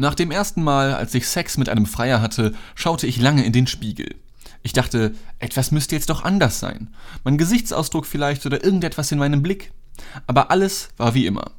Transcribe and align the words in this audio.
Nach 0.00 0.14
dem 0.14 0.30
ersten 0.30 0.62
Mal, 0.62 0.94
als 0.94 1.14
ich 1.14 1.28
Sex 1.28 1.58
mit 1.58 1.68
einem 1.68 1.84
Freier 1.84 2.22
hatte, 2.22 2.54
schaute 2.74 3.06
ich 3.06 3.20
lange 3.20 3.44
in 3.44 3.52
den 3.52 3.66
Spiegel. 3.66 4.14
Ich 4.62 4.72
dachte, 4.72 5.12
etwas 5.38 5.72
müsste 5.72 5.94
jetzt 5.94 6.08
doch 6.08 6.24
anders 6.24 6.58
sein. 6.58 6.88
Mein 7.22 7.36
Gesichtsausdruck 7.36 8.06
vielleicht 8.06 8.46
oder 8.46 8.64
irgendetwas 8.64 9.12
in 9.12 9.18
meinem 9.18 9.42
Blick. 9.42 9.72
Aber 10.26 10.50
alles 10.50 10.88
war 10.96 11.12
wie 11.12 11.26
immer. 11.26 11.50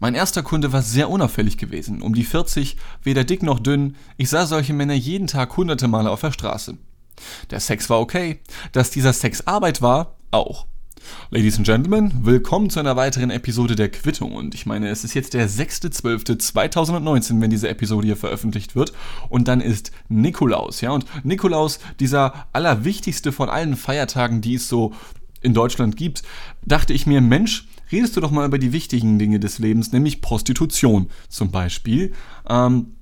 Mein 0.00 0.14
erster 0.14 0.42
Kunde 0.42 0.72
war 0.72 0.80
sehr 0.80 1.10
unauffällig 1.10 1.58
gewesen, 1.58 2.00
um 2.00 2.14
die 2.14 2.24
40, 2.24 2.78
weder 3.02 3.24
dick 3.24 3.42
noch 3.42 3.60
dünn. 3.60 3.96
Ich 4.16 4.30
sah 4.30 4.46
solche 4.46 4.72
Männer 4.72 4.94
jeden 4.94 5.26
Tag 5.26 5.54
hunderte 5.58 5.86
Male 5.86 6.10
auf 6.10 6.22
der 6.22 6.32
Straße. 6.32 6.78
Der 7.50 7.60
Sex 7.60 7.90
war 7.90 8.00
okay, 8.00 8.40
dass 8.72 8.88
dieser 8.88 9.12
Sex 9.12 9.46
Arbeit 9.46 9.82
war, 9.82 10.16
auch. 10.30 10.66
Ladies 11.30 11.56
and 11.56 11.66
Gentlemen, 11.66 12.12
willkommen 12.22 12.70
zu 12.70 12.80
einer 12.80 12.96
weiteren 12.96 13.30
Episode 13.30 13.76
der 13.76 13.88
Quittung. 13.88 14.34
Und 14.34 14.54
ich 14.54 14.66
meine, 14.66 14.88
es 14.88 15.04
ist 15.04 15.14
jetzt 15.14 15.34
der 15.34 15.48
6.12.2019, 15.48 17.40
wenn 17.40 17.50
diese 17.50 17.68
Episode 17.68 18.06
hier 18.06 18.16
veröffentlicht 18.16 18.76
wird. 18.76 18.92
Und 19.28 19.48
dann 19.48 19.60
ist 19.60 19.92
Nikolaus, 20.08 20.80
ja. 20.80 20.90
Und 20.90 21.06
Nikolaus, 21.24 21.80
dieser 22.00 22.46
allerwichtigste 22.52 23.32
von 23.32 23.48
allen 23.48 23.76
Feiertagen, 23.76 24.40
die 24.40 24.54
es 24.54 24.68
so 24.68 24.92
in 25.40 25.54
Deutschland 25.54 25.96
gibt, 25.96 26.22
dachte 26.64 26.92
ich 26.92 27.06
mir, 27.06 27.20
Mensch, 27.20 27.66
redest 27.90 28.16
du 28.16 28.20
doch 28.20 28.30
mal 28.30 28.46
über 28.46 28.58
die 28.58 28.72
wichtigen 28.72 29.18
Dinge 29.18 29.40
des 29.40 29.58
Lebens, 29.58 29.92
nämlich 29.92 30.22
Prostitution 30.22 31.10
zum 31.28 31.50
Beispiel. 31.50 32.12
Ähm, 32.48 32.94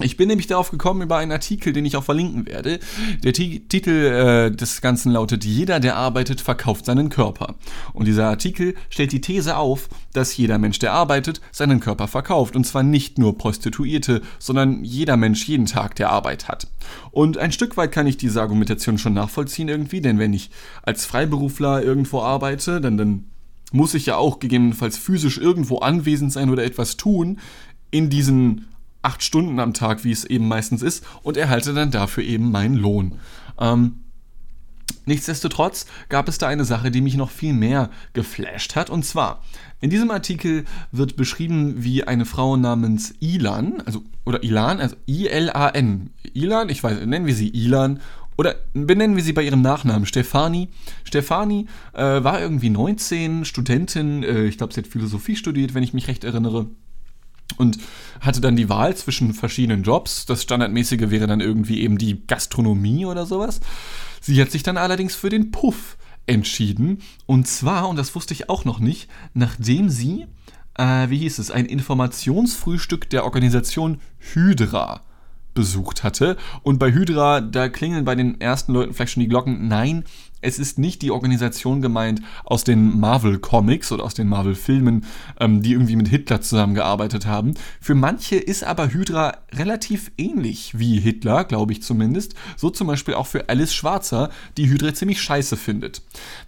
ich 0.00 0.16
bin 0.16 0.28
nämlich 0.28 0.46
darauf 0.46 0.70
gekommen 0.70 1.02
über 1.02 1.16
einen 1.16 1.32
Artikel, 1.32 1.72
den 1.72 1.84
ich 1.84 1.96
auch 1.96 2.04
verlinken 2.04 2.46
werde. 2.46 2.78
Der 3.24 3.32
T 3.32 3.60
Titel 3.68 3.90
äh, 3.90 4.50
des 4.54 4.80
Ganzen 4.80 5.12
lautet 5.12 5.44
Jeder, 5.44 5.80
der 5.80 5.96
arbeitet, 5.96 6.40
verkauft 6.40 6.84
seinen 6.84 7.08
Körper. 7.08 7.56
Und 7.92 8.06
dieser 8.06 8.28
Artikel 8.28 8.74
stellt 8.90 9.12
die 9.12 9.20
These 9.20 9.56
auf, 9.56 9.88
dass 10.12 10.36
jeder 10.36 10.58
Mensch, 10.58 10.78
der 10.78 10.92
arbeitet, 10.92 11.40
seinen 11.50 11.80
Körper 11.80 12.08
verkauft. 12.08 12.56
Und 12.56 12.64
zwar 12.64 12.82
nicht 12.82 13.18
nur 13.18 13.36
Prostituierte, 13.36 14.22
sondern 14.38 14.84
jeder 14.84 15.16
Mensch 15.16 15.46
jeden 15.48 15.66
Tag, 15.66 15.96
der 15.96 16.10
Arbeit 16.10 16.48
hat. 16.48 16.68
Und 17.10 17.38
ein 17.38 17.52
Stück 17.52 17.76
weit 17.76 17.92
kann 17.92 18.06
ich 18.06 18.16
diese 18.16 18.40
Argumentation 18.40 18.98
schon 18.98 19.14
nachvollziehen 19.14 19.68
irgendwie, 19.68 20.00
denn 20.00 20.18
wenn 20.18 20.32
ich 20.32 20.50
als 20.82 21.04
Freiberufler 21.04 21.82
irgendwo 21.82 22.22
arbeite, 22.22 22.80
dann, 22.80 22.96
dann 22.96 23.24
muss 23.72 23.94
ich 23.94 24.06
ja 24.06 24.16
auch 24.16 24.38
gegebenenfalls 24.38 24.96
physisch 24.96 25.38
irgendwo 25.38 25.78
anwesend 25.78 26.32
sein 26.32 26.50
oder 26.50 26.64
etwas 26.64 26.96
tun 26.96 27.38
in 27.90 28.10
diesen 28.10 28.66
acht 29.02 29.22
Stunden 29.22 29.60
am 29.60 29.74
Tag, 29.74 30.04
wie 30.04 30.12
es 30.12 30.24
eben 30.24 30.48
meistens 30.48 30.82
ist, 30.82 31.04
und 31.22 31.36
erhalte 31.36 31.74
dann 31.74 31.90
dafür 31.90 32.24
eben 32.24 32.50
meinen 32.50 32.74
Lohn. 32.74 33.18
Ähm, 33.58 34.00
Nichtsdestotrotz 35.06 35.86
gab 36.10 36.28
es 36.28 36.36
da 36.38 36.48
eine 36.48 36.64
Sache, 36.64 36.90
die 36.90 37.00
mich 37.00 37.16
noch 37.16 37.30
viel 37.30 37.54
mehr 37.54 37.90
geflasht 38.12 38.76
hat. 38.76 38.90
Und 38.90 39.04
zwar, 39.04 39.42
in 39.80 39.88
diesem 39.88 40.10
Artikel 40.10 40.64
wird 40.92 41.16
beschrieben, 41.16 41.76
wie 41.78 42.04
eine 42.04 42.26
Frau 42.26 42.56
namens 42.56 43.14
Ilan, 43.20 43.82
also, 43.86 44.02
oder 44.26 44.42
Ilan, 44.42 44.80
also 44.80 44.96
I-L-A-N. 45.08 46.10
Ilan, 46.34 46.68
ich 46.68 46.82
weiß, 46.82 47.06
nennen 47.06 47.26
wir 47.26 47.34
sie 47.34 47.48
Ilan. 47.48 48.00
Oder 48.36 48.54
benennen 48.72 49.16
wir 49.16 49.24
sie 49.24 49.32
bei 49.32 49.42
ihrem 49.42 49.62
Nachnamen, 49.62 50.06
Stefani. 50.06 50.68
Stefani 51.04 51.66
äh, 51.94 52.22
war 52.22 52.40
irgendwie 52.40 52.70
19, 52.70 53.44
Studentin, 53.44 54.22
äh, 54.22 54.44
ich 54.44 54.58
glaube, 54.58 54.74
sie 54.74 54.80
hat 54.80 54.86
Philosophie 54.86 55.36
studiert, 55.36 55.74
wenn 55.74 55.82
ich 55.82 55.94
mich 55.94 56.06
recht 56.06 56.22
erinnere 56.22 56.68
und 57.56 57.78
hatte 58.20 58.40
dann 58.40 58.56
die 58.56 58.68
Wahl 58.68 58.96
zwischen 58.96 59.32
verschiedenen 59.32 59.82
Jobs. 59.82 60.26
Das 60.26 60.42
Standardmäßige 60.42 61.10
wäre 61.10 61.26
dann 61.26 61.40
irgendwie 61.40 61.80
eben 61.80 61.98
die 61.98 62.26
Gastronomie 62.26 63.06
oder 63.06 63.26
sowas. 63.26 63.60
Sie 64.20 64.40
hat 64.40 64.50
sich 64.50 64.62
dann 64.62 64.76
allerdings 64.76 65.14
für 65.14 65.30
den 65.30 65.50
Puff 65.50 65.96
entschieden. 66.26 66.98
Und 67.26 67.46
zwar, 67.46 67.88
und 67.88 67.96
das 67.96 68.14
wusste 68.14 68.34
ich 68.34 68.50
auch 68.50 68.64
noch 68.64 68.80
nicht, 68.80 69.08
nachdem 69.34 69.88
sie, 69.88 70.26
äh, 70.74 71.08
wie 71.08 71.18
hieß 71.18 71.38
es, 71.38 71.50
ein 71.50 71.66
Informationsfrühstück 71.66 73.08
der 73.10 73.24
Organisation 73.24 74.00
Hydra 74.34 75.02
besucht 75.54 76.04
hatte. 76.04 76.36
Und 76.62 76.78
bei 76.78 76.92
Hydra, 76.92 77.40
da 77.40 77.68
klingeln 77.68 78.04
bei 78.04 78.14
den 78.14 78.40
ersten 78.40 78.72
Leuten 78.72 78.94
vielleicht 78.94 79.12
schon 79.12 79.22
die 79.22 79.28
Glocken. 79.28 79.66
Nein, 79.66 80.04
es 80.40 80.58
ist 80.58 80.78
nicht 80.78 81.02
die 81.02 81.10
Organisation 81.10 81.82
gemeint 81.82 82.20
aus 82.44 82.64
den 82.64 82.98
Marvel 82.98 83.38
Comics 83.38 83.92
oder 83.92 84.04
aus 84.04 84.14
den 84.14 84.28
Marvel 84.28 84.54
Filmen, 84.54 85.04
ähm, 85.40 85.62
die 85.62 85.72
irgendwie 85.72 85.96
mit 85.96 86.08
Hitler 86.08 86.40
zusammengearbeitet 86.40 87.26
haben. 87.26 87.54
Für 87.80 87.94
manche 87.94 88.36
ist 88.36 88.64
aber 88.64 88.92
Hydra 88.92 89.38
relativ 89.52 90.10
ähnlich 90.16 90.78
wie 90.78 91.00
Hitler, 91.00 91.44
glaube 91.44 91.72
ich 91.72 91.82
zumindest. 91.82 92.34
So 92.56 92.70
zum 92.70 92.86
Beispiel 92.86 93.14
auch 93.14 93.26
für 93.26 93.48
Alice 93.48 93.74
Schwarzer, 93.74 94.30
die 94.56 94.68
Hydra 94.68 94.94
ziemlich 94.94 95.20
scheiße 95.20 95.56
findet. 95.56 96.02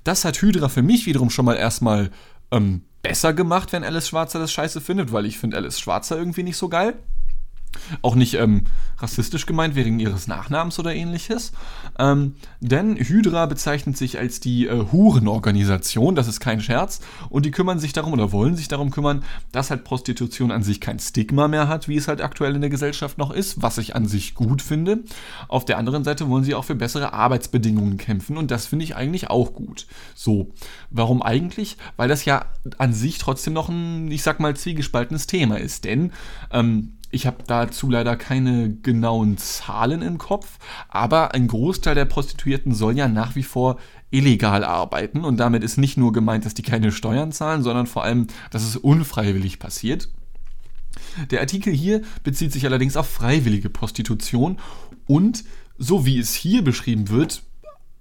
Das 0.04 0.25
hat 0.25 0.41
Hydra 0.41 0.69
für 0.69 0.82
mich 0.82 1.06
wiederum 1.06 1.31
schon 1.31 1.44
mal 1.44 1.56
erstmal 1.56 2.10
ähm, 2.50 2.82
besser 3.03 3.32
gemacht, 3.32 3.72
wenn 3.72 3.84
Alice 3.84 4.09
Schwarzer 4.09 4.38
das 4.38 4.53
scheiße 4.53 4.81
findet, 4.81 5.12
weil 5.12 5.26
ich 5.26 5.38
finde 5.38 5.56
Alice 5.56 5.81
Schwarzer 5.81 6.16
irgendwie 6.16 6.43
nicht 6.43 6.56
so 6.56 6.69
geil. 6.69 6.94
Auch 8.03 8.14
nicht 8.14 8.34
ähm, 8.34 8.64
rassistisch 8.98 9.47
gemeint 9.47 9.75
wegen 9.75 9.98
ihres 10.00 10.26
Nachnamens 10.26 10.78
oder 10.78 10.94
ähnliches. 10.94 11.53
Ähm, 11.98 12.34
denn 12.60 12.97
Hydra 12.97 13.47
bezeichnet 13.47 13.97
sich 13.97 14.19
als 14.19 14.41
die 14.41 14.66
äh, 14.66 14.86
Hurenorganisation, 14.92 16.14
das 16.14 16.28
ist 16.28 16.41
kein 16.41 16.60
Scherz. 16.60 17.00
Und 17.28 17.47
die 17.47 17.50
kümmern 17.50 17.78
sich 17.78 17.92
darum 17.92 18.12
oder 18.12 18.32
wollen 18.32 18.56
sich 18.56 18.69
darum 18.69 18.91
kümmern, 18.91 19.22
dass 19.53 19.70
halt 19.70 19.84
Prostitution 19.84 20.50
an 20.50 20.62
sich 20.62 20.81
kein 20.81 20.98
Stigma 20.98 21.48
mehr 21.48 21.69
hat, 21.69 21.88
wie 21.88 21.97
es 21.97 22.08
halt 22.08 22.20
aktuell 22.20 22.54
in 22.54 22.60
der 22.60 22.70
Gesellschaft 22.70 23.19
noch 23.19 23.31
ist, 23.31 23.62
was 23.62 23.78
ich 23.78 23.94
an 23.94 24.06
sich 24.06 24.34
gut 24.34 24.62
finde. 24.62 25.00
Auf 25.48 25.64
der 25.64 25.78
anderen 25.78 26.04
Seite 26.04 26.28
wollen 26.28 26.44
sie 26.44 26.54
auch 26.54 26.64
für 26.64 26.75
bessere 26.75 27.12
Arbeitsbedingungen 27.12 27.97
kämpfen 27.97 28.37
und 28.37 28.50
das 28.50 28.66
finde 28.66 28.84
ich 28.84 28.97
eigentlich 28.97 29.31
auch 29.31 29.52
gut. 29.52 29.87
So, 30.14 30.52
warum 30.91 31.22
eigentlich? 31.22 31.76
Weil 31.97 32.08
das 32.08 32.25
ja 32.25 32.47
an 32.78 32.92
sich 32.92 33.19
trotzdem 33.19 33.52
noch 33.52 33.69
ein, 33.69 34.10
ich 34.10 34.22
sag 34.22 34.41
mal, 34.41 34.54
zwiegespaltenes 34.54 35.26
Thema 35.26 35.58
ist. 35.58 35.84
Denn 35.84 36.12
ähm, 36.50 36.94
ich 37.10 37.26
habe 37.26 37.38
dazu 37.47 37.91
leider 37.91 38.16
keine 38.16 38.72
genauen 38.72 39.37
Zahlen 39.37 40.03
im 40.03 40.19
Kopf, 40.19 40.59
aber 40.88 41.34
ein 41.34 41.48
Großteil 41.48 41.94
der 41.94 42.04
Prostituierten 42.04 42.75
soll 42.75 42.97
ja 42.97 43.09
nach 43.09 43.34
wie 43.34 43.43
vor 43.43 43.78
illegal 44.10 44.65
arbeiten 44.65 45.25
und 45.25 45.38
damit 45.38 45.62
ist 45.62 45.76
nicht 45.76 45.97
nur 45.97 46.12
gemeint, 46.12 46.44
dass 46.44 46.54
die 46.54 46.62
keine 46.62 46.93
Steuern 46.93 47.32
zahlen, 47.32 47.62
sondern 47.62 47.87
vor 47.87 48.04
allem, 48.04 48.26
dass 48.50 48.62
es 48.62 48.76
unfreiwillig 48.76 49.59
passiert. 49.59 50.09
Der 51.31 51.41
Artikel 51.41 51.72
hier 51.72 52.03
bezieht 52.25 52.53
sich 52.53 52.66
allerdings 52.66 52.97
auf 52.97 53.09
freiwillige 53.09 53.70
Prostitution 53.70 54.59
und 55.06 55.44
so 55.78 56.04
wie 56.06 56.19
es 56.19 56.34
hier 56.34 56.62
beschrieben 56.62 57.09
wird, 57.09 57.43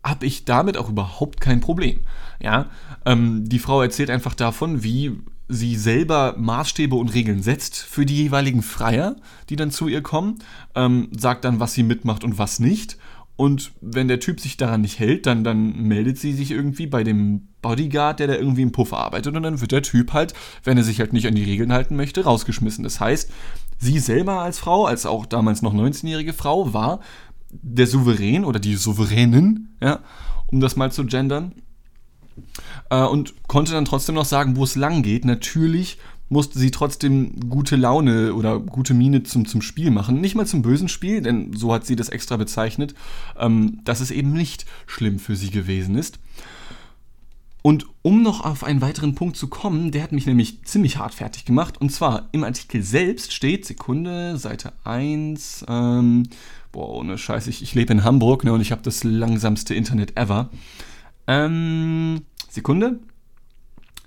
habe 0.03 0.25
ich 0.25 0.45
damit 0.45 0.77
auch 0.77 0.89
überhaupt 0.89 1.41
kein 1.41 1.61
Problem. 1.61 1.99
Ja, 2.41 2.69
ähm, 3.05 3.47
die 3.47 3.59
Frau 3.59 3.81
erzählt 3.81 4.09
einfach 4.09 4.33
davon, 4.33 4.83
wie 4.83 5.19
sie 5.49 5.75
selber 5.75 6.35
Maßstäbe 6.37 6.95
und 6.95 7.13
Regeln 7.13 7.41
setzt 7.41 7.77
für 7.77 8.05
die 8.05 8.15
jeweiligen 8.15 8.61
Freier, 8.61 9.15
die 9.49 9.55
dann 9.55 9.71
zu 9.71 9.87
ihr 9.87 10.01
kommen, 10.01 10.35
ähm, 10.75 11.09
sagt 11.17 11.43
dann, 11.43 11.59
was 11.59 11.73
sie 11.73 11.83
mitmacht 11.83 12.23
und 12.23 12.37
was 12.37 12.59
nicht. 12.59 12.97
Und 13.35 13.71
wenn 13.81 14.07
der 14.07 14.19
Typ 14.19 14.39
sich 14.39 14.57
daran 14.57 14.81
nicht 14.81 14.99
hält, 14.99 15.25
dann, 15.25 15.43
dann 15.43 15.81
meldet 15.83 16.17
sie 16.17 16.33
sich 16.33 16.51
irgendwie 16.51 16.87
bei 16.87 17.03
dem 17.03 17.47
Bodyguard, 17.61 18.19
der 18.19 18.27
da 18.27 18.35
irgendwie 18.35 18.61
im 18.61 18.71
Puff 18.71 18.93
arbeitet. 18.93 19.35
Und 19.35 19.43
dann 19.43 19.61
wird 19.61 19.71
der 19.71 19.81
Typ 19.81 20.13
halt, 20.13 20.33
wenn 20.63 20.77
er 20.77 20.83
sich 20.83 20.99
halt 20.99 21.13
nicht 21.13 21.25
an 21.25 21.35
die 21.35 21.45
Regeln 21.45 21.71
halten 21.71 21.95
möchte, 21.95 22.25
rausgeschmissen. 22.25 22.83
Das 22.83 22.99
heißt, 22.99 23.31
sie 23.77 23.99
selber 23.99 24.41
als 24.41 24.59
Frau, 24.59 24.85
als 24.85 25.05
auch 25.05 25.25
damals 25.25 25.61
noch 25.61 25.73
19-jährige 25.73 26.33
Frau, 26.33 26.73
war 26.73 26.99
der 27.49 27.87
Souverän 27.87 28.45
oder 28.45 28.59
die 28.59 28.75
Souveränin, 28.75 29.69
ja, 29.81 29.99
um 30.47 30.59
das 30.59 30.75
mal 30.75 30.91
zu 30.91 31.05
gendern, 31.05 31.53
äh, 32.89 33.03
und 33.03 33.33
konnte 33.47 33.71
dann 33.71 33.85
trotzdem 33.85 34.15
noch 34.15 34.25
sagen, 34.25 34.55
wo 34.55 34.63
es 34.63 34.75
lang 34.75 35.03
geht. 35.03 35.25
Natürlich 35.25 35.97
musste 36.29 36.59
sie 36.59 36.71
trotzdem 36.71 37.49
gute 37.49 37.75
Laune 37.75 38.33
oder 38.33 38.59
gute 38.59 38.93
Miene 38.93 39.23
zum, 39.23 39.45
zum 39.47 39.61
Spiel 39.61 39.91
machen. 39.91 40.21
Nicht 40.21 40.35
mal 40.35 40.45
zum 40.45 40.61
bösen 40.61 40.87
Spiel, 40.87 41.21
denn 41.21 41.53
so 41.53 41.73
hat 41.73 41.85
sie 41.85 41.95
das 41.95 42.09
extra 42.09 42.37
bezeichnet, 42.37 42.93
ähm, 43.37 43.81
dass 43.83 43.99
es 43.99 44.11
eben 44.11 44.31
nicht 44.33 44.65
schlimm 44.85 45.19
für 45.19 45.35
sie 45.35 45.49
gewesen 45.49 45.95
ist. 45.95 46.19
Und 47.61 47.87
um 48.03 48.21
noch 48.21 48.45
auf 48.45 48.63
einen 48.63 48.81
weiteren 48.81 49.15
Punkt 49.15 49.35
zu 49.35 49.47
kommen, 49.47 49.91
der 49.91 50.03
hat 50.03 50.13
mich 50.13 50.25
nämlich 50.25 50.63
ziemlich 50.63 50.97
hart 50.97 51.13
fertig 51.13 51.43
gemacht. 51.43 51.79
Und 51.81 51.91
zwar 51.91 52.29
im 52.31 52.43
Artikel 52.45 52.81
selbst 52.83 53.33
steht, 53.33 53.65
Sekunde, 53.65 54.37
Seite 54.37 54.71
1, 54.85 55.65
ähm, 55.67 56.23
boah, 56.71 56.89
ohne 56.89 57.17
Scheiß, 57.17 57.47
ich, 57.47 57.61
ich 57.61 57.75
lebe 57.75 57.91
in 57.91 58.03
Hamburg 58.05 58.45
ne, 58.45 58.53
und 58.53 58.61
ich 58.61 58.71
habe 58.71 58.81
das 58.81 59.03
langsamste 59.03 59.75
Internet 59.75 60.17
ever. 60.17 60.49
Ähm, 61.27 62.21
Sekunde. 62.49 62.99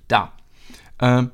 Da. 0.09 0.33
Äh, 0.99 1.25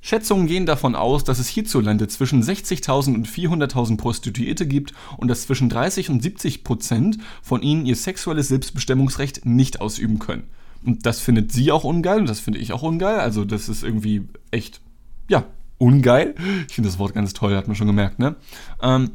Schätzungen 0.00 0.46
gehen 0.46 0.64
davon 0.64 0.94
aus, 0.94 1.24
dass 1.24 1.38
es 1.38 1.48
hierzulande 1.48 2.08
zwischen 2.08 2.42
60.000 2.42 3.14
und 3.14 3.28
400.000 3.28 3.96
Prostituierte 3.96 4.66
gibt 4.66 4.94
und 5.16 5.28
dass 5.28 5.42
zwischen 5.42 5.68
30 5.68 6.08
und 6.10 6.22
70 6.22 6.64
Prozent 6.64 7.18
von 7.42 7.62
ihnen 7.62 7.84
ihr 7.84 7.96
sexuelles 7.96 8.48
Selbstbestimmungsrecht 8.48 9.44
nicht 9.44 9.80
ausüben 9.80 10.18
können. 10.18 10.44
Und 10.84 11.04
das 11.04 11.20
findet 11.20 11.52
sie 11.52 11.72
auch 11.72 11.84
ungeil 11.84 12.20
und 12.20 12.28
das 12.28 12.40
finde 12.40 12.58
ich 12.60 12.72
auch 12.72 12.82
ungeil. 12.82 13.18
Also 13.18 13.44
das 13.44 13.68
ist 13.68 13.82
irgendwie 13.82 14.28
echt, 14.50 14.80
ja, 15.28 15.44
ungeil. 15.78 16.34
Ich 16.68 16.74
finde 16.74 16.88
das 16.88 16.98
Wort 16.98 17.14
ganz 17.14 17.32
toll, 17.32 17.56
hat 17.56 17.66
man 17.66 17.76
schon 17.76 17.86
gemerkt, 17.86 18.18
ne? 18.18 18.36
Ähm, 18.80 19.10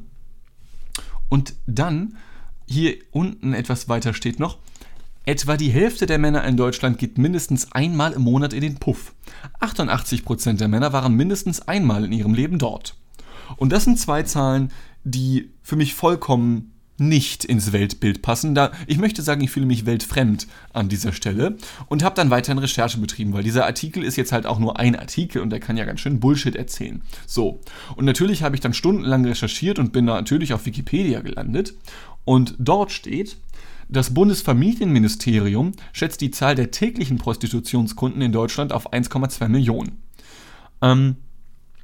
und 1.30 1.56
dann, 1.66 2.18
hier 2.68 2.96
unten 3.12 3.54
etwas 3.54 3.90
weiter 3.90 4.14
steht 4.14 4.40
noch, 4.40 4.58
Etwa 5.26 5.56
die 5.56 5.70
Hälfte 5.70 6.06
der 6.06 6.20
Männer 6.20 6.44
in 6.44 6.58
Deutschland 6.58 6.98
geht 6.98 7.18
mindestens 7.18 7.72
einmal 7.72 8.12
im 8.12 8.24
Monat 8.24 8.52
in 8.52 8.60
den 8.60 8.76
Puff. 8.76 9.14
88% 9.62 10.58
der 10.58 10.68
Männer 10.68 10.92
waren 10.92 11.16
mindestens 11.16 11.62
einmal 11.62 12.04
in 12.04 12.12
ihrem 12.12 12.34
Leben 12.34 12.60
dort. 12.60 12.96
Und 13.56 13.72
das 13.72 13.86
sind 13.86 13.98
zwei 13.98 14.24
Zahlen, 14.24 14.72
die 15.06 15.52
für 15.62 15.78
mich 15.78 15.94
vollkommen 15.94 16.74
nicht 16.98 17.46
ins 17.46 17.72
Weltbild 17.72 18.22
passen. 18.22 18.54
Da, 18.54 18.72
ich 18.86 18.98
möchte 18.98 19.22
sagen, 19.22 19.42
ich 19.42 19.52
fühle 19.52 19.66
mich 19.66 19.86
weltfremd 19.86 20.48
an 20.74 20.90
dieser 20.90 21.14
Stelle 21.14 21.58
und 21.88 22.04
habe 22.04 22.16
dann 22.16 22.30
weiterhin 22.30 22.60
Recherche 22.60 23.00
betrieben, 23.00 23.34
weil 23.34 23.44
dieser 23.44 23.66
Artikel 23.66 24.04
ist 24.04 24.18
jetzt 24.18 24.32
halt 24.32 24.46
auch 24.46 24.60
nur 24.60 24.78
ein 24.78 24.96
Artikel 24.96 25.42
und 25.42 25.50
der 25.50 25.60
kann 25.60 25.78
ja 25.78 25.86
ganz 25.86 26.02
schön 26.02 26.20
Bullshit 26.20 26.56
erzählen. 26.56 27.02
So, 27.26 27.62
und 27.96 28.06
natürlich 28.06 28.44
habe 28.44 28.56
ich 28.56 28.62
dann 28.62 28.74
stundenlang 28.74 29.26
recherchiert 29.26 29.80
und 29.80 29.94
bin 29.94 30.06
natürlich 30.06 30.54
auf 30.54 30.66
Wikipedia 30.66 31.22
gelandet 31.22 31.74
und 32.26 32.56
dort 32.60 32.92
steht, 32.92 33.38
das 33.94 34.14
Bundesfamilienministerium 34.14 35.72
schätzt 35.94 36.22
die 36.22 36.32
Zahl 36.32 36.56
der 36.56 36.72
täglichen 36.72 37.18
Prostitutionskunden 37.18 38.22
in 38.22 38.32
Deutschland 38.32 38.74
auf 38.74 38.92
1,2 38.92 39.48
Millionen. 39.48 40.04
Ähm, 40.82 41.18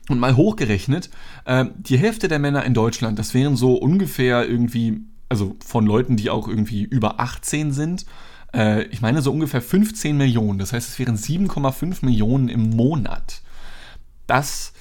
und 0.10 0.20
mal 0.20 0.36
hochgerechnet, 0.36 1.10
äh, 1.46 1.66
die 1.78 1.98
Hälfte 1.98 2.28
der 2.28 2.40
Männer 2.40 2.66
in 2.66 2.74
Deutschland, 2.74 3.20
das 3.20 3.34
wären 3.34 3.56
so 3.56 3.76
ungefähr 3.76 4.48
irgendwie, 4.50 5.02
also 5.30 5.56
von 5.64 5.86
Leuten, 5.86 6.18
die 6.18 6.30
auch 6.30 6.48
irgendwie 6.48 6.84
über 6.84 7.20
18 7.20 7.72
sind, 7.72 8.06
äh, 8.54 8.84
ich 8.86 9.02
meine 9.02 9.22
so 9.22 9.32
ungefähr 9.32 9.62
15 9.62 10.18
Millionen. 10.18 10.60
Das 10.60 10.74
heißt, 10.74 10.90
es 10.90 11.00
wären 11.00 11.16
7,5 11.16 12.04
Millionen 12.04 12.50
im 12.50 12.72
Monat. 12.72 13.42
Das 14.26 14.74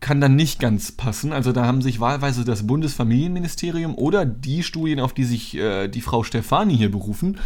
kann 0.00 0.20
dann 0.20 0.36
nicht 0.36 0.60
ganz 0.60 0.92
passen. 0.92 1.32
Also 1.32 1.52
da 1.52 1.64
haben 1.64 1.82
sich 1.82 2.00
wahlweise 2.00 2.44
das 2.44 2.66
Bundesfamilienministerium 2.66 3.94
oder 3.94 4.24
die 4.26 4.62
Studien, 4.62 5.00
auf 5.00 5.14
die 5.14 5.24
sich 5.24 5.54
äh, 5.56 5.88
die 5.88 6.02
Frau 6.02 6.22
Stefani 6.22 6.76
hier 6.76 6.90
berufen, 6.90 7.38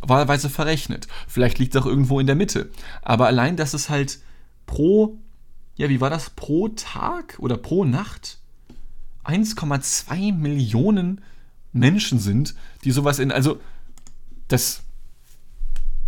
wahlweise 0.00 0.48
verrechnet. 0.48 1.08
Vielleicht 1.26 1.58
liegt 1.58 1.74
es 1.74 1.82
auch 1.82 1.86
irgendwo 1.86 2.20
in 2.20 2.26
der 2.26 2.36
Mitte. 2.36 2.70
Aber 3.02 3.26
allein, 3.26 3.56
dass 3.56 3.74
es 3.74 3.90
halt 3.90 4.20
pro 4.66 5.18
ja, 5.78 5.88
wie 5.88 6.00
war 6.00 6.10
das, 6.10 6.30
pro 6.30 6.68
Tag 6.68 7.36
oder 7.38 7.56
pro 7.56 7.84
Nacht 7.84 8.38
1,2 9.24 10.34
Millionen 10.34 11.22
Menschen 11.72 12.18
sind, 12.18 12.54
die 12.84 12.90
sowas 12.90 13.20
in, 13.20 13.30
also 13.30 13.60
das, 14.48 14.82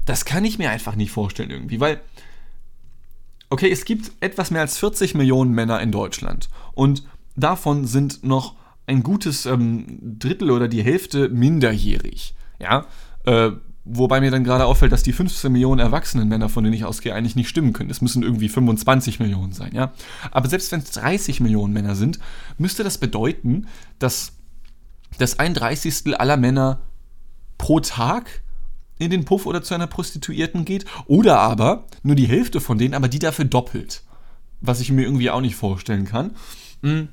das 0.04 0.24
kann 0.24 0.44
ich 0.44 0.58
mir 0.58 0.70
einfach 0.70 0.96
nicht 0.96 1.12
vorstellen 1.12 1.50
irgendwie, 1.50 1.78
weil, 1.78 2.00
okay, 3.50 3.70
es 3.70 3.84
gibt 3.84 4.12
etwas 4.20 4.50
mehr 4.50 4.62
als 4.62 4.78
40 4.78 5.14
Millionen 5.14 5.52
Männer 5.52 5.80
in 5.80 5.92
Deutschland 5.92 6.48
und 6.72 7.04
davon 7.36 7.86
sind 7.86 8.24
noch 8.24 8.54
ein 8.86 9.02
gutes 9.02 9.46
ähm, 9.46 9.98
Drittel 10.18 10.50
oder 10.50 10.68
die 10.68 10.82
Hälfte 10.82 11.28
minderjährig, 11.28 12.34
ja, 12.58 12.86
äh, 13.24 13.52
Wobei 13.84 14.20
mir 14.20 14.30
dann 14.30 14.44
gerade 14.44 14.66
auffällt, 14.66 14.92
dass 14.92 15.02
die 15.02 15.12
15 15.12 15.50
Millionen 15.50 15.80
erwachsenen 15.80 16.28
Männer, 16.28 16.50
von 16.50 16.62
denen 16.62 16.74
ich 16.74 16.84
ausgehe, 16.84 17.14
eigentlich 17.14 17.34
nicht 17.34 17.48
stimmen 17.48 17.72
können. 17.72 17.88
Es 17.88 18.02
müssen 18.02 18.22
irgendwie 18.22 18.50
25 18.50 19.20
Millionen 19.20 19.52
sein, 19.52 19.72
ja. 19.74 19.92
Aber 20.30 20.48
selbst 20.48 20.70
wenn 20.70 20.80
es 20.80 20.90
30 20.92 21.40
Millionen 21.40 21.72
Männer 21.72 21.94
sind, 21.94 22.18
müsste 22.58 22.84
das 22.84 22.98
bedeuten, 22.98 23.66
dass 23.98 24.32
das 25.18 25.38
ein 25.38 25.54
Dreißigstel 25.54 26.14
aller 26.14 26.36
Männer 26.36 26.80
pro 27.56 27.80
Tag 27.80 28.42
in 29.00 29.10
den 29.10 29.24
Puff 29.24 29.46
oder 29.46 29.62
zu 29.62 29.74
einer 29.74 29.86
Prostituierten 29.86 30.64
geht. 30.64 30.84
Oder 31.06 31.38
aber 31.38 31.86
nur 32.02 32.14
die 32.14 32.28
Hälfte 32.28 32.60
von 32.60 32.78
denen, 32.78 32.94
aber 32.94 33.08
die 33.08 33.18
dafür 33.18 33.46
doppelt. 33.46 34.02
Was 34.60 34.80
ich 34.80 34.92
mir 34.92 35.02
irgendwie 35.02 35.30
auch 35.30 35.40
nicht 35.40 35.56
vorstellen 35.56 36.04
kann. 36.04 36.32
Mhm. 36.82 37.08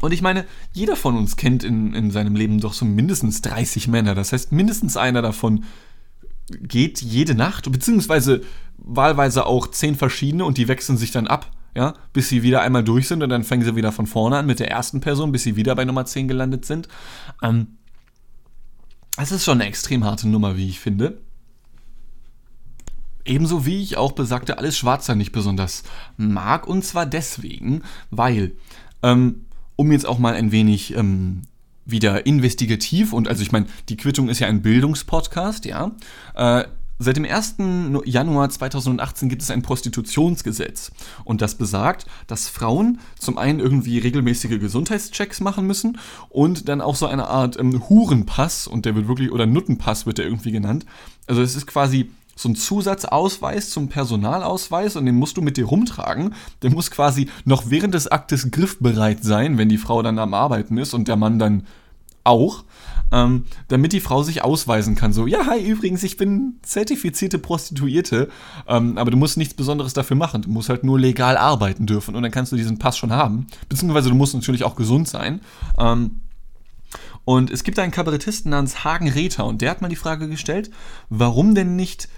Und 0.00 0.12
ich 0.12 0.22
meine, 0.22 0.44
jeder 0.72 0.96
von 0.96 1.16
uns 1.16 1.36
kennt 1.36 1.64
in, 1.64 1.94
in 1.94 2.10
seinem 2.10 2.34
Leben 2.34 2.60
doch 2.60 2.72
so 2.72 2.84
mindestens 2.84 3.42
30 3.42 3.88
Männer. 3.88 4.14
Das 4.14 4.32
heißt, 4.32 4.50
mindestens 4.50 4.96
einer 4.96 5.22
davon 5.22 5.64
geht 6.60 7.00
jede 7.00 7.34
Nacht, 7.34 7.70
beziehungsweise 7.70 8.42
wahlweise 8.78 9.46
auch 9.46 9.68
zehn 9.68 9.94
verschiedene 9.94 10.44
und 10.44 10.58
die 10.58 10.66
wechseln 10.66 10.98
sich 10.98 11.12
dann 11.12 11.28
ab, 11.28 11.50
ja, 11.76 11.94
bis 12.12 12.28
sie 12.28 12.42
wieder 12.42 12.62
einmal 12.62 12.82
durch 12.82 13.06
sind 13.06 13.22
und 13.22 13.28
dann 13.28 13.44
fangen 13.44 13.62
sie 13.62 13.76
wieder 13.76 13.92
von 13.92 14.06
vorne 14.06 14.38
an 14.38 14.46
mit 14.46 14.58
der 14.58 14.70
ersten 14.70 15.00
Person, 15.00 15.30
bis 15.30 15.44
sie 15.44 15.56
wieder 15.56 15.74
bei 15.76 15.84
Nummer 15.84 16.04
10 16.04 16.26
gelandet 16.26 16.64
sind. 16.64 16.88
Ähm, 17.42 17.78
das 19.16 19.32
ist 19.32 19.44
schon 19.44 19.60
eine 19.60 19.68
extrem 19.68 20.04
harte 20.04 20.28
Nummer, 20.28 20.56
wie 20.56 20.68
ich 20.68 20.80
finde. 20.80 21.18
Ebenso 23.24 23.66
wie 23.66 23.82
ich 23.82 23.96
auch 23.96 24.12
besagte 24.12 24.58
Alles 24.58 24.76
Schwarzer 24.76 25.14
nicht 25.14 25.32
besonders 25.32 25.84
mag. 26.16 26.66
Und 26.66 26.84
zwar 26.84 27.06
deswegen, 27.06 27.82
weil 28.10 28.52
ähm, 29.02 29.46
um 29.76 29.92
jetzt 29.92 30.06
auch 30.06 30.18
mal 30.18 30.34
ein 30.34 30.52
wenig 30.52 30.94
ähm, 30.96 31.42
wieder 31.84 32.26
investigativ 32.26 33.12
und 33.12 33.28
also 33.28 33.42
ich 33.42 33.52
meine, 33.52 33.66
die 33.88 33.96
Quittung 33.96 34.28
ist 34.28 34.38
ja 34.38 34.46
ein 34.46 34.62
Bildungspodcast, 34.62 35.64
ja. 35.64 35.92
Äh, 36.34 36.64
Seit 36.98 37.16
dem 37.16 37.24
1. 37.24 37.56
Januar 38.04 38.48
2018 38.48 39.28
gibt 39.28 39.42
es 39.42 39.50
ein 39.50 39.62
Prostitutionsgesetz. 39.62 40.92
Und 41.24 41.40
das 41.40 41.56
besagt, 41.56 42.06
dass 42.26 42.48
Frauen 42.48 43.00
zum 43.18 43.38
einen 43.38 43.60
irgendwie 43.60 43.98
regelmäßige 43.98 44.60
Gesundheitschecks 44.60 45.40
machen 45.40 45.66
müssen 45.66 45.98
und 46.28 46.68
dann 46.68 46.80
auch 46.80 46.94
so 46.94 47.06
eine 47.06 47.26
Art 47.26 47.58
ähm, 47.58 47.88
Hurenpass, 47.88 48.66
und 48.66 48.84
der 48.84 48.94
wird 48.94 49.08
wirklich, 49.08 49.32
oder 49.32 49.46
Nuttenpass 49.46 50.06
wird 50.06 50.18
der 50.18 50.26
irgendwie 50.26 50.52
genannt. 50.52 50.86
Also 51.26 51.42
es 51.42 51.56
ist 51.56 51.66
quasi 51.66 52.10
so 52.36 52.48
ein 52.48 52.56
Zusatzausweis 52.56 53.70
zum 53.70 53.88
Personalausweis 53.88 54.96
und 54.96 55.06
den 55.06 55.16
musst 55.16 55.36
du 55.36 55.42
mit 55.42 55.56
dir 55.56 55.66
rumtragen. 55.66 56.34
Der 56.62 56.70
muss 56.70 56.90
quasi 56.90 57.28
noch 57.44 57.70
während 57.70 57.94
des 57.94 58.08
Aktes 58.08 58.50
griffbereit 58.50 59.22
sein, 59.22 59.58
wenn 59.58 59.68
die 59.68 59.78
Frau 59.78 60.02
dann 60.02 60.18
am 60.18 60.34
Arbeiten 60.34 60.78
ist 60.78 60.94
und 60.94 61.08
der 61.08 61.16
Mann 61.16 61.38
dann 61.38 61.66
auch, 62.24 62.64
ähm, 63.12 63.44
damit 63.68 63.92
die 63.92 64.00
Frau 64.00 64.22
sich 64.22 64.42
ausweisen 64.42 64.94
kann. 64.94 65.12
So, 65.12 65.26
ja, 65.26 65.46
hi, 65.46 65.62
übrigens, 65.62 66.02
ich 66.02 66.16
bin 66.16 66.58
zertifizierte 66.62 67.38
Prostituierte, 67.38 68.28
ähm, 68.66 68.98
aber 68.98 69.10
du 69.10 69.16
musst 69.16 69.36
nichts 69.36 69.54
Besonderes 69.54 69.92
dafür 69.92 70.16
machen. 70.16 70.42
Du 70.42 70.50
musst 70.50 70.68
halt 70.68 70.82
nur 70.82 70.98
legal 70.98 71.36
arbeiten 71.36 71.86
dürfen 71.86 72.16
und 72.16 72.22
dann 72.22 72.32
kannst 72.32 72.50
du 72.52 72.56
diesen 72.56 72.78
Pass 72.78 72.96
schon 72.96 73.12
haben. 73.12 73.46
Beziehungsweise 73.68 74.08
du 74.08 74.14
musst 74.14 74.34
natürlich 74.34 74.64
auch 74.64 74.76
gesund 74.76 75.08
sein. 75.08 75.40
Ähm, 75.78 76.20
und 77.24 77.50
es 77.50 77.62
gibt 77.62 77.78
einen 77.78 77.92
Kabarettisten 77.92 78.50
namens 78.50 78.82
Hagen 78.82 79.08
Rether 79.08 79.46
und 79.46 79.62
der 79.62 79.70
hat 79.70 79.80
mal 79.80 79.88
die 79.88 79.96
Frage 79.96 80.28
gestellt, 80.28 80.70
warum 81.08 81.54
denn 81.54 81.76
nicht 81.76 82.08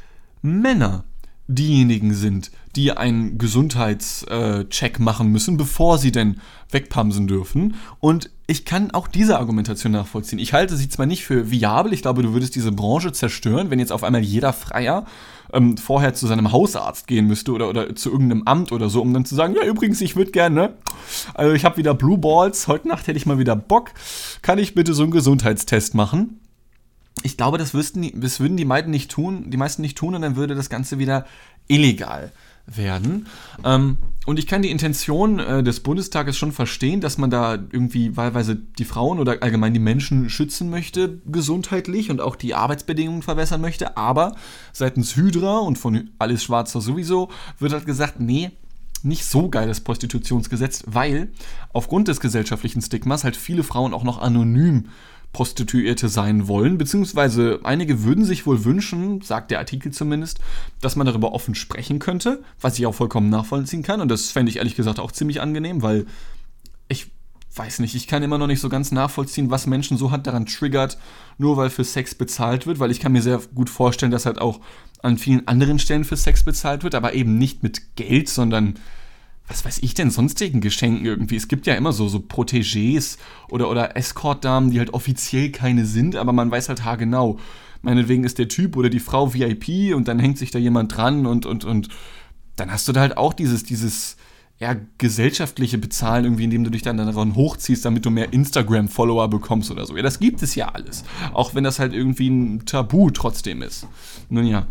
Männer 0.40 1.04
diejenigen 1.46 2.14
sind, 2.14 2.50
die 2.74 2.92
einen 2.92 3.36
Gesundheitscheck 3.36 4.98
machen 4.98 5.28
müssen, 5.28 5.56
bevor 5.56 5.98
sie 5.98 6.10
denn 6.10 6.40
wegpamsen 6.70 7.26
dürfen. 7.26 7.74
Und 8.00 8.30
ich 8.46 8.64
kann 8.64 8.90
auch 8.90 9.08
diese 9.08 9.38
Argumentation 9.38 9.92
nachvollziehen. 9.92 10.38
Ich 10.38 10.52
halte 10.52 10.76
sie 10.76 10.88
zwar 10.88 11.06
nicht 11.06 11.24
für 11.24 11.50
viabel, 11.50 11.92
ich 11.92 12.02
glaube, 12.02 12.22
du 12.22 12.32
würdest 12.32 12.54
diese 12.54 12.72
Branche 12.72 13.12
zerstören, 13.12 13.70
wenn 13.70 13.78
jetzt 13.78 13.92
auf 13.92 14.04
einmal 14.04 14.20
jeder 14.20 14.52
Freier 14.52 15.06
ähm, 15.52 15.76
vorher 15.76 16.14
zu 16.14 16.26
seinem 16.26 16.52
Hausarzt 16.52 17.06
gehen 17.06 17.26
müsste 17.26 17.52
oder, 17.52 17.68
oder 17.68 17.96
zu 17.96 18.10
irgendeinem 18.10 18.42
Amt 18.44 18.72
oder 18.72 18.90
so, 18.90 19.00
um 19.00 19.14
dann 19.14 19.24
zu 19.24 19.34
sagen, 19.34 19.54
ja 19.54 19.64
übrigens, 19.64 20.00
ich 20.00 20.16
würde 20.16 20.30
gerne, 20.30 20.74
also 21.32 21.54
ich 21.54 21.64
habe 21.64 21.78
wieder 21.78 21.94
Blue 21.94 22.18
Balls, 22.18 22.68
heute 22.68 22.88
Nacht 22.88 23.06
hätte 23.06 23.16
ich 23.16 23.26
mal 23.26 23.38
wieder 23.38 23.56
Bock, 23.56 23.92
kann 24.42 24.58
ich 24.58 24.74
bitte 24.74 24.94
so 24.94 25.04
einen 25.04 25.12
Gesundheitstest 25.12 25.94
machen? 25.94 26.40
ich 27.22 27.36
glaube, 27.36 27.58
das, 27.58 27.74
wüssten, 27.74 28.20
das 28.20 28.40
würden 28.40 28.56
die 28.56 28.64
meisten 28.64 28.90
nicht 28.90 29.10
tun, 29.10 29.50
die 29.50 29.56
meisten 29.56 29.82
nicht 29.82 29.96
tun 29.96 30.14
und 30.14 30.22
dann 30.22 30.36
würde 30.36 30.54
das 30.54 30.68
Ganze 30.68 30.98
wieder 30.98 31.26
illegal 31.68 32.32
werden. 32.66 33.26
Ähm, 33.64 33.98
und 34.26 34.38
ich 34.38 34.46
kann 34.46 34.62
die 34.62 34.70
Intention 34.70 35.38
äh, 35.38 35.62
des 35.62 35.80
Bundestages 35.80 36.36
schon 36.36 36.52
verstehen, 36.52 37.00
dass 37.00 37.18
man 37.18 37.30
da 37.30 37.54
irgendwie 37.54 38.16
wahlweise 38.16 38.56
die 38.56 38.84
Frauen 38.84 39.18
oder 39.18 39.42
allgemein 39.42 39.74
die 39.74 39.80
Menschen 39.80 40.30
schützen 40.30 40.70
möchte, 40.70 41.20
gesundheitlich 41.26 42.10
und 42.10 42.20
auch 42.20 42.36
die 42.36 42.54
Arbeitsbedingungen 42.54 43.22
verbessern 43.22 43.60
möchte. 43.60 43.96
Aber 43.96 44.34
seitens 44.72 45.16
Hydra 45.16 45.58
und 45.58 45.76
von 45.76 46.10
Alles 46.18 46.42
Schwarzer 46.42 46.80
sowieso 46.80 47.30
wird 47.58 47.72
halt 47.72 47.86
gesagt, 47.86 48.18
nee, 48.18 48.50
nicht 49.02 49.26
so 49.26 49.50
geiles 49.50 49.80
Prostitutionsgesetz, 49.80 50.84
weil 50.86 51.28
aufgrund 51.74 52.08
des 52.08 52.20
gesellschaftlichen 52.20 52.80
Stigmas 52.80 53.24
halt 53.24 53.36
viele 53.36 53.62
Frauen 53.62 53.92
auch 53.92 54.04
noch 54.04 54.18
anonym 54.18 54.86
Prostituierte 55.34 56.08
sein 56.08 56.48
wollen, 56.48 56.78
beziehungsweise 56.78 57.60
einige 57.64 58.04
würden 58.04 58.24
sich 58.24 58.46
wohl 58.46 58.64
wünschen, 58.64 59.20
sagt 59.20 59.50
der 59.50 59.58
Artikel 59.58 59.92
zumindest, 59.92 60.40
dass 60.80 60.96
man 60.96 61.06
darüber 61.06 61.32
offen 61.32 61.54
sprechen 61.54 61.98
könnte, 61.98 62.42
was 62.58 62.78
ich 62.78 62.86
auch 62.86 62.94
vollkommen 62.94 63.28
nachvollziehen 63.28 63.82
kann. 63.82 64.00
Und 64.00 64.08
das 64.08 64.30
fände 64.30 64.48
ich 64.48 64.56
ehrlich 64.56 64.76
gesagt 64.76 64.98
auch 64.98 65.12
ziemlich 65.12 65.42
angenehm, 65.42 65.82
weil 65.82 66.06
ich 66.88 67.10
weiß 67.54 67.80
nicht, 67.80 67.94
ich 67.94 68.06
kann 68.06 68.22
immer 68.22 68.38
noch 68.38 68.46
nicht 68.46 68.60
so 68.60 68.68
ganz 68.68 68.90
nachvollziehen, 68.90 69.50
was 69.50 69.66
Menschen 69.66 69.98
so 69.98 70.10
hat 70.10 70.26
daran 70.26 70.46
triggert, 70.46 70.98
nur 71.36 71.58
weil 71.58 71.68
für 71.68 71.84
Sex 71.84 72.14
bezahlt 72.14 72.66
wird, 72.66 72.78
weil 72.78 72.90
ich 72.90 73.00
kann 73.00 73.12
mir 73.12 73.22
sehr 73.22 73.40
gut 73.54 73.68
vorstellen, 73.68 74.12
dass 74.12 74.26
halt 74.26 74.40
auch 74.40 74.60
an 75.02 75.18
vielen 75.18 75.46
anderen 75.46 75.78
Stellen 75.78 76.04
für 76.04 76.16
Sex 76.16 76.44
bezahlt 76.44 76.82
wird, 76.82 76.94
aber 76.94 77.12
eben 77.12 77.36
nicht 77.36 77.62
mit 77.62 77.96
Geld, 77.96 78.28
sondern 78.28 78.78
was 79.46 79.64
weiß 79.64 79.80
ich 79.82 79.94
denn, 79.94 80.10
sonstigen 80.10 80.60
Geschenken 80.60 81.04
irgendwie. 81.04 81.36
Es 81.36 81.48
gibt 81.48 81.66
ja 81.66 81.74
immer 81.74 81.92
so, 81.92 82.08
so 82.08 82.18
Protégés 82.18 83.18
oder, 83.48 83.70
oder 83.70 83.96
Escort-Damen, 83.96 84.70
die 84.70 84.78
halt 84.78 84.94
offiziell 84.94 85.50
keine 85.50 85.84
sind, 85.84 86.16
aber 86.16 86.32
man 86.32 86.50
weiß 86.50 86.68
halt 86.70 86.84
haargenau. 86.84 87.38
Meinetwegen 87.82 88.24
ist 88.24 88.38
der 88.38 88.48
Typ 88.48 88.76
oder 88.76 88.88
die 88.88 89.00
Frau 89.00 89.34
VIP 89.34 89.94
und 89.94 90.08
dann 90.08 90.18
hängt 90.18 90.38
sich 90.38 90.50
da 90.50 90.58
jemand 90.58 90.96
dran 90.96 91.26
und, 91.26 91.44
und, 91.44 91.64
und 91.66 91.88
dann 92.56 92.72
hast 92.72 92.88
du 92.88 92.92
da 92.92 93.00
halt 93.00 93.18
auch 93.18 93.34
dieses, 93.34 93.64
dieses 93.64 94.16
eher 94.58 94.80
gesellschaftliche 94.96 95.76
Bezahlen 95.76 96.24
irgendwie, 96.24 96.44
indem 96.44 96.64
du 96.64 96.70
dich 96.70 96.82
dann 96.82 96.96
daran 96.96 97.34
hochziehst, 97.34 97.84
damit 97.84 98.06
du 98.06 98.10
mehr 98.10 98.32
Instagram-Follower 98.32 99.28
bekommst 99.28 99.70
oder 99.70 99.84
so. 99.84 99.96
Ja, 99.96 100.02
das 100.02 100.20
gibt 100.20 100.42
es 100.42 100.54
ja 100.54 100.68
alles. 100.68 101.04
Auch 101.34 101.54
wenn 101.54 101.64
das 101.64 101.78
halt 101.78 101.92
irgendwie 101.92 102.30
ein 102.30 102.64
Tabu 102.64 103.10
trotzdem 103.10 103.60
ist. 103.60 103.86
Nun 104.30 104.46
ja. 104.46 104.66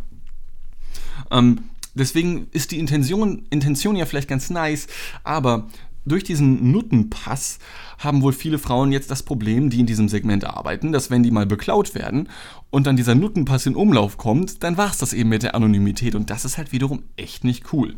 Ähm, 1.30 1.60
Deswegen 1.96 2.48
ist 2.52 2.72
die 2.72 2.80
Intention, 2.80 3.46
Intention 3.50 3.96
ja 3.96 4.06
vielleicht 4.06 4.28
ganz 4.28 4.50
nice, 4.50 4.88
aber 5.24 5.68
durch 6.06 6.24
diesen 6.24 6.72
Nuttenpass 6.72 7.60
haben 7.98 8.22
wohl 8.22 8.34
viele 8.34 8.60
Frauen 8.60 8.92
jetzt 8.92 9.10
das 9.10 9.24
Problem, 9.24 9.70
die 9.70 9.80
in 9.80 9.86
diesem 9.86 10.10
Segment 10.10 10.44
arbeiten, 10.44 10.92
dass 10.92 11.10
wenn 11.10 11.24
die 11.24 11.32
mal 11.32 11.46
beklaut 11.46 11.96
werden 11.96 12.30
und 12.72 12.88
dann 12.88 12.98
dieser 12.98 13.16
Nuttenpass 13.16 13.66
in 13.66 13.76
Umlauf 13.76 14.18
kommt, 14.18 14.64
dann 14.64 14.78
war 14.78 14.90
es 14.90 14.98
das 14.98 15.14
eben 15.14 15.30
mit 15.30 15.44
der 15.44 15.56
Anonymität 15.56 16.16
und 16.16 16.30
das 16.30 16.46
ist 16.46 16.58
halt 16.58 16.72
wiederum 16.72 17.04
echt 17.16 17.44
nicht 17.44 17.72
cool. 17.72 17.96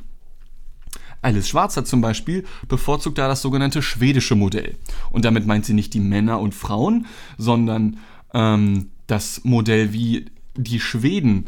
Alice 1.22 1.50
Schwarzer 1.50 1.84
zum 1.86 2.02
Beispiel 2.02 2.46
bevorzugt 2.68 3.18
da 3.18 3.28
das 3.28 3.42
sogenannte 3.42 3.82
schwedische 3.82 4.36
Modell. 4.36 4.76
Und 5.10 5.26
damit 5.26 5.48
meint 5.48 5.66
sie 5.66 5.74
nicht 5.74 5.96
die 5.96 6.00
Männer 6.00 6.40
und 6.40 6.54
Frauen, 6.54 7.08
sondern 7.40 7.98
ähm, 8.36 8.92
das 9.08 9.44
Modell, 9.44 9.92
wie 9.92 10.26
die 10.56 10.80
Schweden 10.80 11.46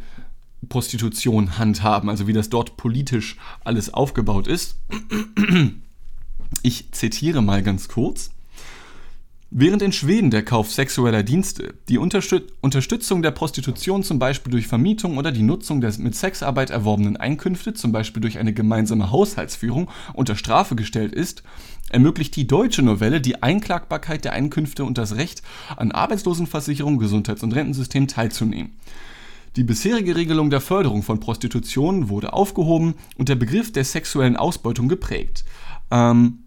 Prostitution 0.69 1.57
handhaben, 1.57 2.09
also 2.09 2.27
wie 2.27 2.33
das 2.33 2.49
dort 2.49 2.77
politisch 2.77 3.37
alles 3.63 3.93
aufgebaut 3.93 4.47
ist. 4.47 4.77
Ich 6.63 6.91
zitiere 6.91 7.41
mal 7.41 7.61
ganz 7.63 7.87
kurz. 7.87 8.31
Während 9.49 9.81
in 9.81 9.93
Schweden 9.93 10.29
der 10.29 10.43
Kauf 10.43 10.73
sexueller 10.73 11.23
Dienste, 11.23 11.73
die 11.87 11.97
Unterstützung 11.97 13.21
der 13.21 13.31
Prostitution 13.31 14.03
zum 14.03 14.19
Beispiel 14.19 14.51
durch 14.51 14.67
Vermietung 14.67 15.17
oder 15.17 15.31
die 15.31 15.41
Nutzung 15.41 15.79
der 15.79 15.93
mit 15.99 16.15
Sexarbeit 16.15 16.69
erworbenen 16.69 17.15
Einkünfte, 17.15 17.73
zum 17.73 17.93
Beispiel 17.93 18.21
durch 18.21 18.39
eine 18.39 18.51
gemeinsame 18.51 19.09
Haushaltsführung, 19.09 19.89
unter 20.13 20.35
Strafe 20.35 20.75
gestellt 20.75 21.13
ist, 21.13 21.43
ermöglicht 21.89 22.35
die 22.35 22.45
deutsche 22.45 22.81
Novelle 22.81 23.21
die 23.21 23.41
Einklagbarkeit 23.41 24.25
der 24.25 24.33
Einkünfte 24.33 24.83
und 24.83 24.97
das 24.97 25.15
Recht, 25.15 25.43
an 25.77 25.93
Arbeitslosenversicherung, 25.93 26.97
Gesundheits- 26.97 27.43
und 27.43 27.55
Rentensystem 27.55 28.09
teilzunehmen. 28.09 28.73
Die 29.57 29.63
bisherige 29.63 30.15
Regelung 30.15 30.51
der 30.51 30.61
Förderung 30.61 31.01
von 31.01 31.19
Prostitution 31.19 32.09
wurde 32.09 32.33
aufgehoben 32.33 32.93
und 33.17 33.27
der 33.27 33.35
Begriff 33.35 33.71
der 33.71 33.85
sexuellen 33.85 34.35
Ausbeutung 34.35 34.87
geprägt. 34.87 35.45
Ähm, 35.89 36.43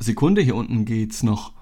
Sekunde, 0.00 0.42
hier 0.42 0.56
unten 0.56 0.84
geht's 0.84 1.22
noch 1.22 1.52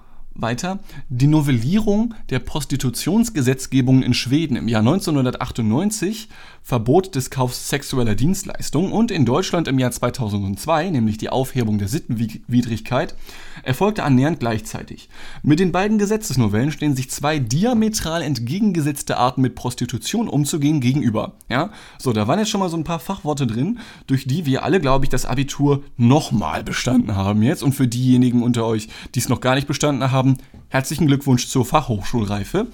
weiter. 0.41 0.79
Die 1.09 1.27
Novellierung 1.27 2.13
der 2.29 2.39
Prostitutionsgesetzgebung 2.39 4.03
in 4.03 4.13
Schweden 4.13 4.55
im 4.55 4.67
Jahr 4.67 4.81
1998, 4.81 6.29
Verbot 6.67 7.15
des 7.15 7.29
Kaufs 7.29 7.69
sexueller 7.69 8.15
Dienstleistungen 8.15 8.91
und 8.91 9.09
in 9.09 9.25
Deutschland 9.25 9.69
im 9.69 9.79
Jahr 9.79 9.91
2002, 9.91 10.89
nämlich 10.89 11.17
die 11.17 11.29
Aufhebung 11.29 11.77
der 11.77 11.87
Sittenwidrigkeit, 11.87 13.15
erfolgte 13.63 14.03
annähernd 14.03 14.41
gleichzeitig. 14.41 15.07
Mit 15.43 15.59
den 15.59 15.71
beiden 15.71 15.97
Gesetzesnovellen 15.97 16.71
stehen 16.71 16.93
sich 16.93 17.09
zwei 17.09 17.39
diametral 17.39 18.21
entgegengesetzte 18.21 19.17
Arten 19.17 19.41
mit 19.41 19.55
Prostitution 19.55 20.27
umzugehen 20.27 20.81
gegenüber. 20.81 21.37
Ja, 21.49 21.71
so, 21.97 22.11
da 22.11 22.27
waren 22.27 22.39
jetzt 22.39 22.49
schon 22.49 22.59
mal 22.59 22.69
so 22.69 22.75
ein 22.75 22.83
paar 22.83 22.99
Fachworte 22.99 23.47
drin, 23.47 23.79
durch 24.05 24.25
die 24.25 24.45
wir 24.45 24.63
alle, 24.63 24.81
glaube 24.81 25.05
ich, 25.05 25.09
das 25.09 25.25
Abitur 25.25 25.83
nochmal 25.95 26.65
bestanden 26.65 27.15
haben 27.15 27.43
jetzt. 27.43 27.63
Und 27.63 27.73
für 27.73 27.87
diejenigen 27.87 28.43
unter 28.43 28.65
euch, 28.65 28.89
die 29.15 29.19
es 29.19 29.29
noch 29.29 29.39
gar 29.39 29.55
nicht 29.55 29.67
bestanden 29.67 30.11
haben, 30.11 30.26
haben, 30.27 30.37
herzlichen 30.69 31.07
Glückwunsch 31.07 31.47
zur 31.47 31.65
Fachhochschulreife. 31.65 32.67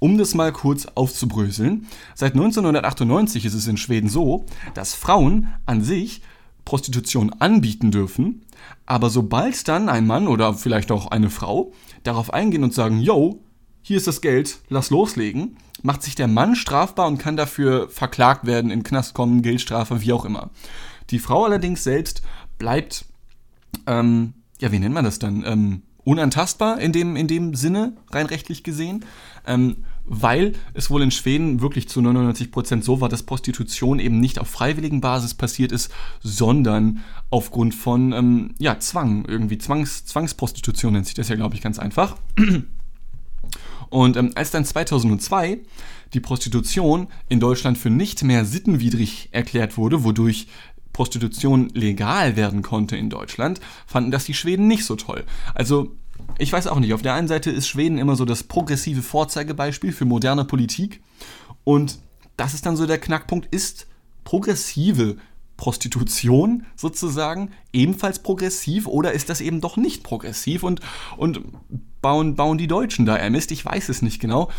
Um 0.00 0.18
das 0.18 0.34
mal 0.34 0.52
kurz 0.52 0.86
aufzubröseln, 0.94 1.86
seit 2.14 2.32
1998 2.32 3.44
ist 3.44 3.54
es 3.54 3.66
in 3.66 3.76
Schweden 3.76 4.08
so, 4.08 4.46
dass 4.74 4.94
Frauen 4.94 5.48
an 5.66 5.82
sich 5.82 6.22
Prostitution 6.64 7.32
anbieten 7.38 7.90
dürfen, 7.90 8.44
aber 8.86 9.10
sobald 9.10 9.66
dann 9.66 9.88
ein 9.88 10.06
Mann 10.06 10.28
oder 10.28 10.54
vielleicht 10.54 10.92
auch 10.92 11.10
eine 11.10 11.30
Frau 11.30 11.72
darauf 12.04 12.32
eingehen 12.32 12.62
und 12.62 12.74
sagen, 12.74 13.00
yo, 13.00 13.42
hier 13.82 13.96
ist 13.96 14.06
das 14.06 14.20
Geld, 14.20 14.58
lass 14.68 14.90
loslegen, 14.90 15.56
macht 15.82 16.02
sich 16.02 16.14
der 16.14 16.28
Mann 16.28 16.54
strafbar 16.54 17.08
und 17.08 17.18
kann 17.18 17.36
dafür 17.36 17.88
verklagt 17.88 18.46
werden, 18.46 18.70
in 18.70 18.82
Knast 18.82 19.14
kommen, 19.14 19.42
Geldstrafe, 19.42 20.02
wie 20.02 20.12
auch 20.12 20.24
immer. 20.24 20.50
Die 21.10 21.18
Frau 21.18 21.44
allerdings 21.44 21.82
selbst 21.82 22.22
bleibt, 22.58 23.06
ähm, 23.86 24.34
ja, 24.60 24.70
wie 24.70 24.78
nennt 24.78 24.94
man 24.94 25.04
das 25.04 25.18
dann? 25.18 25.44
Ähm, 25.46 25.82
unantastbar 26.08 26.80
in 26.80 26.92
dem, 26.92 27.16
in 27.16 27.26
dem 27.26 27.54
Sinne, 27.54 27.92
rein 28.10 28.24
rechtlich 28.24 28.62
gesehen, 28.62 29.04
ähm, 29.46 29.84
weil 30.06 30.54
es 30.72 30.88
wohl 30.88 31.02
in 31.02 31.10
Schweden 31.10 31.60
wirklich 31.60 31.86
zu 31.86 32.00
99 32.00 32.50
Prozent 32.50 32.82
so 32.82 33.02
war, 33.02 33.10
dass 33.10 33.24
Prostitution 33.24 33.98
eben 33.98 34.18
nicht 34.18 34.38
auf 34.38 34.48
freiwilligen 34.48 35.02
Basis 35.02 35.34
passiert 35.34 35.70
ist, 35.70 35.92
sondern 36.22 37.04
aufgrund 37.28 37.74
von 37.74 38.12
ähm, 38.12 38.54
ja, 38.58 38.78
Zwang, 38.78 39.26
irgendwie 39.26 39.58
Zwangs, 39.58 40.06
Zwangsprostitution 40.06 40.94
nennt 40.94 41.04
sich 41.04 41.14
das 41.14 41.28
ja, 41.28 41.36
glaube 41.36 41.56
ich, 41.56 41.60
ganz 41.60 41.78
einfach. 41.78 42.16
Und 43.90 44.16
ähm, 44.16 44.32
als 44.34 44.50
dann 44.50 44.64
2002 44.64 45.58
die 46.14 46.20
Prostitution 46.20 47.08
in 47.28 47.38
Deutschland 47.38 47.76
für 47.76 47.90
nicht 47.90 48.22
mehr 48.22 48.46
sittenwidrig 48.46 49.28
erklärt 49.32 49.76
wurde, 49.76 50.04
wodurch 50.04 50.46
Prostitution 50.98 51.70
legal 51.74 52.34
werden 52.34 52.62
konnte 52.62 52.96
in 52.96 53.08
Deutschland, 53.08 53.60
fanden 53.86 54.10
das 54.10 54.24
die 54.24 54.34
Schweden 54.34 54.66
nicht 54.66 54.84
so 54.84 54.96
toll. 54.96 55.22
Also 55.54 55.94
ich 56.38 56.52
weiß 56.52 56.66
auch 56.66 56.80
nicht, 56.80 56.92
auf 56.92 57.02
der 57.02 57.14
einen 57.14 57.28
Seite 57.28 57.52
ist 57.52 57.68
Schweden 57.68 57.98
immer 57.98 58.16
so 58.16 58.24
das 58.24 58.42
progressive 58.42 59.02
Vorzeigebeispiel 59.02 59.92
für 59.92 60.06
moderne 60.06 60.44
Politik 60.44 61.00
und 61.62 62.00
das 62.36 62.52
ist 62.52 62.66
dann 62.66 62.74
so 62.74 62.84
der 62.84 62.98
Knackpunkt, 62.98 63.46
ist 63.54 63.86
progressive 64.24 65.18
Prostitution 65.56 66.66
sozusagen 66.74 67.52
ebenfalls 67.72 68.18
progressiv 68.18 68.88
oder 68.88 69.12
ist 69.12 69.28
das 69.28 69.40
eben 69.40 69.60
doch 69.60 69.76
nicht 69.76 70.02
progressiv 70.02 70.64
und, 70.64 70.80
und 71.16 71.42
bauen, 72.02 72.34
bauen 72.34 72.58
die 72.58 72.66
Deutschen 72.66 73.06
da 73.06 73.30
Mist? 73.30 73.52
Ich 73.52 73.64
weiß 73.64 73.88
es 73.88 74.02
nicht 74.02 74.18
genau. 74.18 74.50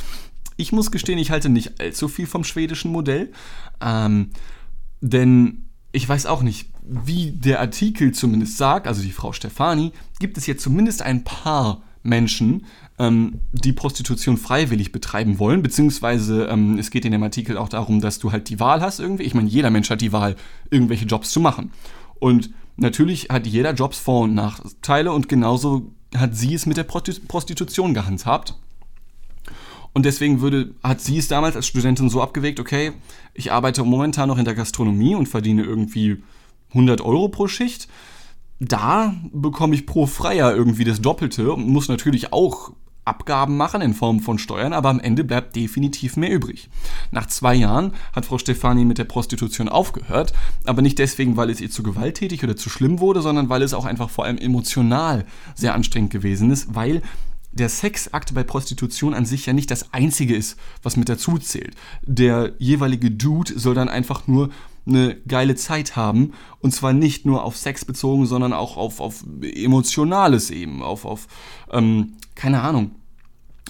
Ich 0.55 0.71
muss 0.71 0.89
gestehen, 0.89 1.19
ich 1.19 1.31
halte 1.31 1.49
nicht 1.49 1.81
allzu 1.81 2.07
viel 2.07 2.27
vom 2.27 2.45
schwedischen 2.45 2.93
Modell, 2.93 3.33
ähm, 3.81 4.29
denn 5.01 5.68
ich 5.91 6.07
weiß 6.07 6.25
auch 6.25 6.41
nicht, 6.41 6.69
wie 6.83 7.31
der 7.31 7.59
Artikel 7.59 8.11
zumindest 8.11 8.57
sagt, 8.57 8.87
also 8.87 9.01
die 9.01 9.11
Frau 9.11 9.33
Stefani, 9.33 9.91
gibt 10.19 10.37
es 10.37 10.47
jetzt 10.47 10.63
zumindest 10.63 11.01
ein 11.01 11.23
paar 11.23 11.81
Menschen, 12.03 12.65
ähm, 12.97 13.39
die 13.51 13.73
Prostitution 13.73 14.37
freiwillig 14.37 14.91
betreiben 14.91 15.39
wollen, 15.39 15.61
beziehungsweise 15.61 16.45
ähm, 16.45 16.77
es 16.77 16.91
geht 16.91 17.05
in 17.05 17.11
dem 17.11 17.23
Artikel 17.23 17.57
auch 17.57 17.69
darum, 17.69 18.01
dass 18.01 18.19
du 18.19 18.31
halt 18.31 18.49
die 18.49 18.59
Wahl 18.59 18.81
hast 18.81 18.99
irgendwie. 18.99 19.23
Ich 19.23 19.33
meine, 19.33 19.49
jeder 19.49 19.69
Mensch 19.69 19.89
hat 19.89 20.01
die 20.01 20.11
Wahl, 20.11 20.35
irgendwelche 20.69 21.05
Jobs 21.05 21.31
zu 21.31 21.39
machen. 21.39 21.71
Und 22.19 22.51
natürlich 22.77 23.29
hat 23.29 23.47
jeder 23.47 23.73
Jobs 23.73 23.99
Vor- 23.99 24.21
und 24.21 24.35
Nachteile 24.35 25.11
und 25.11 25.29
genauso 25.29 25.91
hat 26.15 26.35
sie 26.35 26.53
es 26.53 26.65
mit 26.65 26.77
der 26.77 26.83
Prostitution 26.83 27.93
gehandhabt. 27.93 28.55
Und 29.93 30.05
deswegen 30.05 30.41
würde, 30.41 30.71
hat 30.83 31.01
sie 31.01 31.17
es 31.17 31.27
damals 31.27 31.55
als 31.55 31.67
Studentin 31.67 32.09
so 32.09 32.21
abgewegt, 32.21 32.59
okay, 32.59 32.93
ich 33.33 33.51
arbeite 33.51 33.83
momentan 33.83 34.29
noch 34.29 34.37
in 34.37 34.45
der 34.45 34.55
Gastronomie 34.55 35.15
und 35.15 35.27
verdiene 35.27 35.63
irgendwie 35.63 36.23
100 36.69 37.01
Euro 37.01 37.29
pro 37.29 37.47
Schicht. 37.47 37.87
Da 38.59 39.15
bekomme 39.31 39.73
ich 39.73 39.85
pro 39.85 40.05
Freier 40.05 40.53
irgendwie 40.53 40.83
das 40.83 41.01
Doppelte 41.01 41.53
und 41.53 41.67
muss 41.67 41.87
natürlich 41.87 42.33
auch 42.33 42.71
Abgaben 43.09 43.57
machen 43.57 43.81
in 43.81 43.95
Form 43.95 44.19
von 44.19 44.37
Steuern, 44.37 44.71
aber 44.71 44.89
am 44.89 44.99
Ende 44.99 45.23
bleibt 45.23 45.55
definitiv 45.55 46.15
mehr 46.15 46.31
übrig. 46.31 46.69
Nach 47.09 47.25
zwei 47.25 47.55
Jahren 47.55 47.93
hat 48.13 48.25
Frau 48.25 48.37
Stefani 48.37 48.85
mit 48.85 48.99
der 48.99 49.05
Prostitution 49.05 49.67
aufgehört, 49.67 50.33
aber 50.65 50.83
nicht 50.83 50.99
deswegen, 50.99 51.35
weil 51.35 51.49
es 51.49 51.59
ihr 51.59 51.71
zu 51.71 51.81
gewalttätig 51.81 52.43
oder 52.43 52.55
zu 52.55 52.69
schlimm 52.69 52.99
wurde, 52.99 53.21
sondern 53.23 53.49
weil 53.49 53.63
es 53.63 53.73
auch 53.73 53.85
einfach 53.85 54.11
vor 54.11 54.25
allem 54.25 54.37
emotional 54.37 55.25
sehr 55.55 55.73
anstrengend 55.73 56.11
gewesen 56.11 56.51
ist, 56.51 56.75
weil 56.75 57.01
der 57.51 57.69
Sexakt 57.69 58.33
bei 58.33 58.43
Prostitution 58.43 59.13
an 59.13 59.25
sich 59.25 59.45
ja 59.45 59.53
nicht 59.53 59.71
das 59.71 59.93
einzige 59.93 60.35
ist, 60.35 60.57
was 60.83 60.97
mit 60.97 61.09
dazu 61.09 61.37
zählt. 61.37 61.75
Der 62.03 62.53
jeweilige 62.59 63.11
Dude 63.11 63.57
soll 63.57 63.75
dann 63.75 63.89
einfach 63.89 64.27
nur 64.27 64.49
eine 64.85 65.15
geile 65.27 65.55
Zeit 65.55 65.95
haben 65.95 66.33
und 66.61 66.73
zwar 66.73 66.93
nicht 66.93 67.25
nur 67.25 67.43
auf 67.43 67.57
Sex 67.57 67.85
bezogen, 67.85 68.25
sondern 68.25 68.53
auch 68.53 68.77
auf, 68.77 68.99
auf 68.99 69.23
emotionales 69.41 70.51
eben, 70.51 70.81
auf, 70.81 71.05
auf 71.05 71.27
ähm, 71.71 72.13
keine 72.35 72.61
Ahnung. 72.61 72.91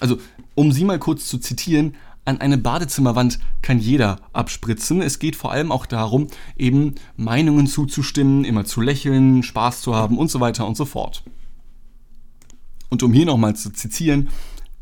Also, 0.00 0.18
um 0.54 0.72
sie 0.72 0.84
mal 0.84 0.98
kurz 0.98 1.26
zu 1.26 1.38
zitieren, 1.38 1.94
an 2.24 2.40
eine 2.40 2.58
Badezimmerwand 2.58 3.40
kann 3.62 3.78
jeder 3.78 4.20
abspritzen. 4.32 5.02
Es 5.02 5.18
geht 5.18 5.36
vor 5.36 5.52
allem 5.52 5.72
auch 5.72 5.86
darum, 5.86 6.28
eben 6.56 6.94
Meinungen 7.16 7.66
zuzustimmen, 7.66 8.44
immer 8.44 8.64
zu 8.64 8.80
lächeln, 8.80 9.42
Spaß 9.42 9.80
zu 9.80 9.94
haben 9.94 10.18
und 10.18 10.30
so 10.30 10.40
weiter 10.40 10.66
und 10.66 10.76
so 10.76 10.84
fort. 10.84 11.24
Und 12.90 13.02
um 13.02 13.12
hier 13.12 13.26
nochmal 13.26 13.56
zu 13.56 13.72
zitieren, 13.72 14.28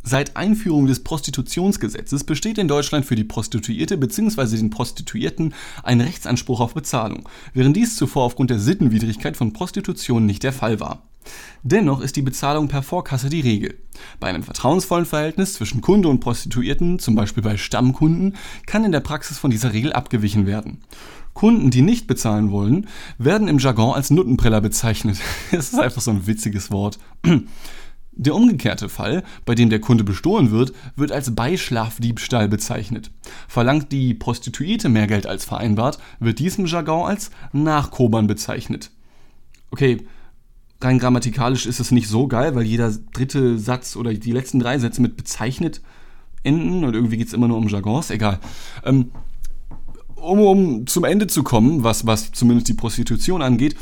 Seit 0.05 0.37
Einführung 0.37 0.87
des 0.87 1.05
Prostitutionsgesetzes 1.05 2.25
besteht 2.25 2.57
in 2.57 2.67
Deutschland 2.67 3.05
für 3.05 3.15
die 3.15 3.25
Prostituierte 3.25 3.99
bzw. 3.99 4.57
den 4.57 4.71
Prostituierten 4.71 5.53
ein 5.83 6.01
Rechtsanspruch 6.01 6.61
auf 6.61 6.73
Bezahlung, 6.73 7.29
während 7.53 7.77
dies 7.77 7.97
zuvor 7.97 8.23
aufgrund 8.23 8.49
der 8.49 8.59
Sittenwidrigkeit 8.59 9.37
von 9.37 9.53
Prostitution 9.53 10.25
nicht 10.25 10.45
der 10.45 10.55
Fall 10.55 10.81
war. 10.81 11.03
Dennoch 11.63 12.01
ist 12.01 12.17
die 12.17 12.23
Bezahlung 12.23 12.69
per 12.69 12.83
Vorkasse 12.83 13.29
die 13.29 13.43
Regel. 13.43 13.77
Bei 14.19 14.29
einem 14.29 14.45
vertrauensvollen 14.45 15.05
Verhältnis 15.05 15.55
zwischen 15.55 15.83
Kunde 15.83 16.09
und 16.09 16.21
Prostituierten, 16.21 16.99
zum 16.99 17.15
Beispiel 17.15 17.43
bei 17.43 17.59
Stammkunden, 17.59 18.37
kann 18.67 18.85
in 18.85 18.93
der 18.93 19.01
Praxis 19.01 19.37
von 19.37 19.51
dieser 19.51 19.75
Regel 19.75 19.93
abgewichen 19.93 20.47
werden. 20.47 20.79
Kunden, 21.35 21.71
die 21.71 21.83
nicht 21.83 22.07
bezahlen 22.07 22.51
wollen, 22.51 22.89
werden 23.19 23.47
im 23.47 23.59
Jargon 23.59 23.95
als 23.95 24.11
Nuttenpreller 24.11 24.63
bezeichnet. 24.63 25.19
Das 25.53 25.73
ist 25.73 25.79
einfach 25.79 26.01
so 26.01 26.13
ein 26.13 26.27
witziges 26.27 26.71
Wort. 26.71 26.99
Der 28.21 28.35
umgekehrte 28.35 28.89
Fall, 28.89 29.23
bei 29.47 29.55
dem 29.55 29.71
der 29.71 29.81
Kunde 29.81 30.03
bestohlen 30.03 30.51
wird, 30.51 30.73
wird 30.97 31.13
als 31.13 31.37
Beischlafdiebstahl 31.37 32.49
bezeichnet. 32.49 33.13
Verlangt 33.47 33.93
die 33.93 34.13
Prostituierte 34.13 34.89
mehr 34.89 35.07
Geld 35.07 35.29
als 35.29 35.45
vereinbart, 35.45 35.99
wird 36.19 36.41
dies 36.41 36.59
im 36.59 36.67
Jargon 36.67 37.09
als 37.09 37.31
Nachkobern 37.53 38.27
bezeichnet. 38.27 38.91
Okay, 39.71 40.05
rein 40.81 40.99
grammatikalisch 40.99 41.65
ist 41.67 41.79
es 41.79 41.93
nicht 41.93 42.09
so 42.09 42.27
geil, 42.27 42.57
weil 42.57 42.65
jeder 42.65 42.93
dritte 43.13 43.57
Satz 43.57 43.95
oder 43.95 44.13
die 44.13 44.33
letzten 44.33 44.59
drei 44.59 44.81
Sätze 44.81 45.01
mit 45.01 45.17
bezeichnet 45.17 45.81
enden 46.43 46.83
und 46.85 46.95
irgendwie 46.95 47.19
geht 47.19 47.29
es 47.29 47.35
immer 47.35 47.47
nur 47.47 47.59
um 47.59 47.69
Jargons, 47.69 48.11
egal. 48.11 48.41
Ähm, 48.85 49.13
um, 50.17 50.41
um 50.41 50.87
zum 50.89 51.05
Ende 51.05 51.29
zu 51.29 51.45
kommen, 51.45 51.85
was, 51.85 52.05
was 52.05 52.33
zumindest 52.33 52.69
die 52.69 52.75
Prostitution 52.75 53.43
angeht, 53.43 53.77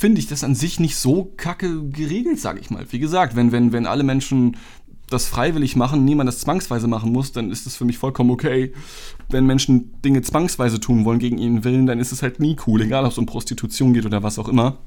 finde 0.00 0.18
ich 0.18 0.28
das 0.28 0.44
an 0.44 0.54
sich 0.54 0.80
nicht 0.80 0.96
so 0.96 1.30
kacke 1.36 1.86
geregelt, 1.90 2.40
sage 2.40 2.58
ich 2.58 2.70
mal. 2.70 2.86
Wie 2.90 2.98
gesagt, 2.98 3.36
wenn, 3.36 3.52
wenn, 3.52 3.70
wenn 3.70 3.84
alle 3.84 4.02
Menschen 4.02 4.56
das 5.10 5.26
freiwillig 5.26 5.76
machen, 5.76 6.06
niemand 6.06 6.26
das 6.26 6.40
zwangsweise 6.40 6.88
machen 6.88 7.12
muss, 7.12 7.32
dann 7.32 7.50
ist 7.50 7.66
es 7.66 7.76
für 7.76 7.84
mich 7.84 7.98
vollkommen 7.98 8.30
okay. 8.30 8.72
Wenn 9.28 9.44
Menschen 9.44 10.00
Dinge 10.00 10.22
zwangsweise 10.22 10.80
tun 10.80 11.04
wollen 11.04 11.18
gegen 11.18 11.36
ihren 11.36 11.64
Willen, 11.64 11.84
dann 11.84 12.00
ist 12.00 12.12
es 12.12 12.22
halt 12.22 12.40
nie 12.40 12.56
cool, 12.66 12.80
egal 12.80 13.04
ob 13.04 13.12
es 13.12 13.18
um 13.18 13.26
Prostitution 13.26 13.92
geht 13.92 14.06
oder 14.06 14.22
was 14.22 14.38
auch 14.38 14.48
immer. 14.48 14.78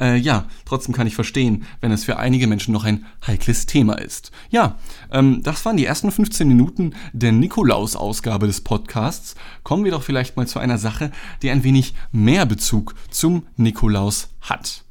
Äh, 0.00 0.16
ja, 0.16 0.46
trotzdem 0.64 0.94
kann 0.94 1.06
ich 1.06 1.14
verstehen, 1.14 1.64
wenn 1.80 1.92
es 1.92 2.04
für 2.04 2.18
einige 2.18 2.46
Menschen 2.46 2.72
noch 2.72 2.84
ein 2.84 3.06
heikles 3.26 3.66
Thema 3.66 3.94
ist. 3.94 4.32
Ja, 4.50 4.78
ähm, 5.10 5.42
das 5.42 5.64
waren 5.64 5.76
die 5.76 5.86
ersten 5.86 6.10
15 6.10 6.48
Minuten 6.48 6.94
der 7.12 7.32
Nikolaus-Ausgabe 7.32 8.46
des 8.46 8.60
Podcasts. 8.62 9.34
Kommen 9.62 9.84
wir 9.84 9.92
doch 9.92 10.02
vielleicht 10.02 10.36
mal 10.36 10.46
zu 10.46 10.58
einer 10.58 10.78
Sache, 10.78 11.10
die 11.42 11.50
ein 11.50 11.64
wenig 11.64 11.94
mehr 12.12 12.46
Bezug 12.46 12.94
zum 13.10 13.46
Nikolaus 13.56 14.28
hat. 14.40 14.83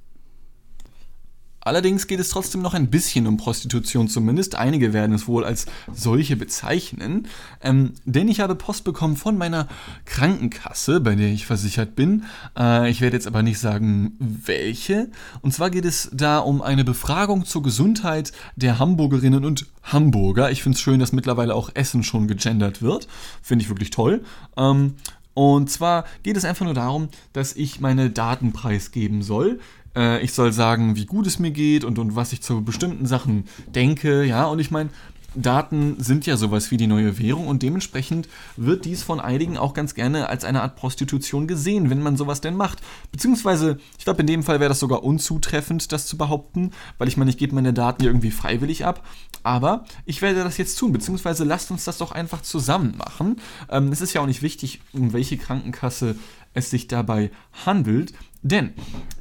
Allerdings 1.65 2.08
geht 2.08 2.20
es 2.20 2.29
trotzdem 2.29 2.62
noch 2.62 2.74
ein 2.74 2.89
bisschen 2.89 3.25
um 3.25 3.38
Prostitution, 3.38 4.08
zumindest 4.08 4.55
einige 4.55 4.91
werden 4.93 5.15
es 5.15 5.27
wohl 5.27 5.46
als 5.46 5.65
solche 5.93 6.36
bezeichnen. 6.36 7.27
Ähm, 7.62 7.93
denn 8.05 8.27
ich 8.27 8.41
habe 8.41 8.55
Post 8.55 8.84
bekommen 8.84 9.15
von 9.15 9.38
meiner 9.38 9.67
Krankenkasse, 10.05 11.00
bei 11.00 11.15
der 11.15 11.29
ich 11.29 11.46
versichert 11.46 11.96
bin. 11.96 12.25
Äh, 12.58 12.89
ich 12.89 13.01
werde 13.01 13.15
jetzt 13.15 13.27
aber 13.27 13.43
nicht 13.43 13.60
sagen, 13.60 14.15
welche. 14.20 15.10
Und 15.41 15.53
zwar 15.53 15.70
geht 15.70 15.86
es 15.86 16.10
da 16.13 16.39
um 16.39 16.62
eine 16.62 16.84
Befragung 16.84 17.46
zur 17.46 17.63
Gesundheit 17.63 18.34
der 18.55 18.79
Hamburgerinnen 18.79 19.46
und 19.46 19.67
Hamburger. 19.84 20.51
Ich 20.51 20.63
finde 20.63 20.75
es 20.75 20.82
schön, 20.82 21.00
dass 21.00 21.13
mittlerweile 21.13 21.55
auch 21.55 21.72
Essen 21.74 22.03
schon 22.03 22.27
gegendert 22.27 22.82
wird. 22.82 23.08
Finde 23.41 23.63
ich 23.63 23.70
wirklich 23.70 23.89
toll. 23.89 24.24
Ähm, 24.58 24.96
und 25.34 25.70
zwar 25.70 26.05
geht 26.22 26.38
es 26.38 26.46
einfach 26.46 26.65
nur 26.65 26.75
darum, 26.75 27.10
dass 27.34 27.55
ich 27.55 27.79
meine 27.79 28.10
Daten 28.10 28.53
preisgeben 28.53 29.24
soll. 29.24 29.60
Äh, 29.95 30.23
ich 30.23 30.33
soll 30.33 30.51
sagen, 30.51 30.95
wie 30.95 31.05
gut 31.05 31.27
es 31.27 31.39
mir 31.39 31.51
geht 31.51 31.83
und, 31.83 32.00
und 32.00 32.15
was 32.15 32.33
ich 32.33 32.41
zu 32.41 32.63
bestimmten 32.63 33.05
Sachen 33.05 33.45
denke. 33.67 34.23
Ja, 34.23 34.45
und 34.45 34.59
ich 34.59 34.71
meine, 34.71 34.89
Daten 35.35 35.95
sind 36.00 36.25
ja 36.25 36.38
sowas 36.38 36.69
wie 36.71 36.77
die 36.77 36.88
neue 36.88 37.17
Währung 37.17 37.47
und 37.47 37.63
dementsprechend 37.63 38.29
wird 38.55 38.85
dies 38.85 39.03
von 39.03 39.19
einigen 39.19 39.57
auch 39.57 39.73
ganz 39.73 39.95
gerne 39.95 40.29
als 40.29 40.45
eine 40.45 40.62
Art 40.62 40.75
Prostitution 40.75 41.47
gesehen, 41.47 41.89
wenn 41.89 42.01
man 42.01 42.17
sowas 42.17 42.41
denn 42.41 42.55
macht. 42.55 42.79
Beziehungsweise, 43.12 43.79
ich 43.97 44.05
glaube, 44.05 44.21
in 44.21 44.27
dem 44.27 44.43
Fall 44.43 44.59
wäre 44.59 44.69
das 44.69 44.79
sogar 44.79 45.03
unzutreffend, 45.03 45.91
das 45.91 46.05
zu 46.05 46.17
behaupten, 46.17 46.71
weil 46.97 47.07
ich 47.07 47.17
meine, 47.17 47.31
ich 47.31 47.38
gebe 47.38 47.55
meine 47.55 47.73
Daten 47.73 48.03
irgendwie 48.03 48.31
freiwillig 48.31 48.85
ab. 48.85 49.05
Aber 49.41 49.85
ich 50.05 50.21
werde 50.21 50.43
das 50.43 50.57
jetzt 50.57 50.77
tun, 50.77 50.93
beziehungsweise 50.93 51.43
lasst 51.43 51.71
uns 51.71 51.83
das 51.83 51.97
doch 51.97 52.12
einfach 52.12 52.41
zusammen 52.41 52.95
machen. 52.97 53.38
Ähm, 53.69 53.91
es 53.91 54.01
ist 54.01 54.13
ja 54.13 54.21
auch 54.21 54.27
nicht 54.27 54.41
wichtig, 54.41 54.81
um 54.93 55.13
welche 55.13 55.38
Krankenkasse 55.38 56.15
es 56.53 56.69
sich 56.69 56.88
dabei 56.88 57.31
handelt. 57.65 58.13
Denn 58.43 58.73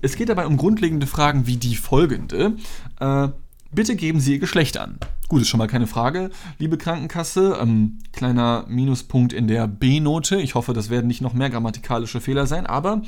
es 0.03 0.17
geht 0.17 0.29
dabei 0.29 0.47
um 0.47 0.57
grundlegende 0.57 1.07
Fragen 1.07 1.47
wie 1.47 1.57
die 1.57 1.77
folgende. 1.77 2.57
Äh, 2.99 3.29
bitte 3.71 3.97
geben 3.97 4.21
Sie 4.21 4.33
Ihr 4.33 4.39
Geschlecht 4.41 4.77
an. 4.77 4.99
Gut, 5.29 5.41
ist 5.41 5.49
schon 5.49 5.59
mal 5.59 5.69
keine 5.69 5.87
Frage. 5.87 6.31
Liebe 6.59 6.77
Krankenkasse, 6.77 7.57
ähm, 7.59 8.01
kleiner 8.13 8.67
Minuspunkt 8.69 9.33
in 9.33 9.49
der 9.49 9.67
B-Note. 9.67 10.41
Ich 10.43 10.55
hoffe, 10.55 10.75
das 10.75 10.91
werden 10.91 11.07
nicht 11.07 11.23
noch 11.23 11.33
mehr 11.33 11.49
grammatikalische 11.49 12.21
Fehler 12.21 12.47
sein, 12.47 12.67
aber 12.67 13.01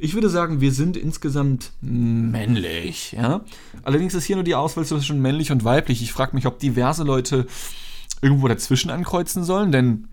ich 0.00 0.14
würde 0.14 0.28
sagen, 0.30 0.60
wir 0.60 0.72
sind 0.72 0.96
insgesamt 0.96 1.70
männlich. 1.80 3.12
Ja? 3.12 3.42
Allerdings 3.84 4.14
ist 4.14 4.24
hier 4.24 4.36
nur 4.36 4.44
die 4.44 4.56
Auswahl 4.56 4.86
zwischen 4.86 5.22
männlich 5.22 5.52
und 5.52 5.62
weiblich. 5.64 6.02
Ich 6.02 6.12
frage 6.12 6.34
mich, 6.34 6.46
ob 6.46 6.58
diverse 6.58 7.04
Leute 7.04 7.46
irgendwo 8.22 8.48
dazwischen 8.48 8.90
ankreuzen 8.90 9.44
sollen, 9.44 9.70
denn 9.70 10.08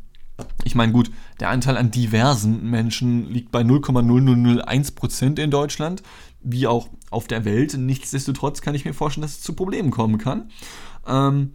ich 0.64 0.76
meine, 0.76 0.92
gut, 0.92 1.12
der 1.40 1.50
Anteil 1.50 1.78
an 1.78 1.92
diversen 1.92 2.70
Menschen 2.70 3.30
liegt 3.30 3.52
bei 3.52 3.62
0,0001% 3.62 5.40
in 5.40 5.52
Deutschland, 5.52 6.04
wie 6.42 6.68
auch 6.68 6.90
auf 7.10 7.28
der 7.28 7.46
Welt. 7.46 7.78
Nichtsdestotrotz 7.78 8.62
kann 8.62 8.76
ich 8.76 8.86
mir 8.86 8.94
vorstellen, 8.94 9.24
dass 9.24 9.38
es 9.38 9.42
zu 9.42 9.54
Problemen 9.54 9.92
kommen 9.92 10.18
kann. 10.18 10.50
Ähm, 11.08 11.54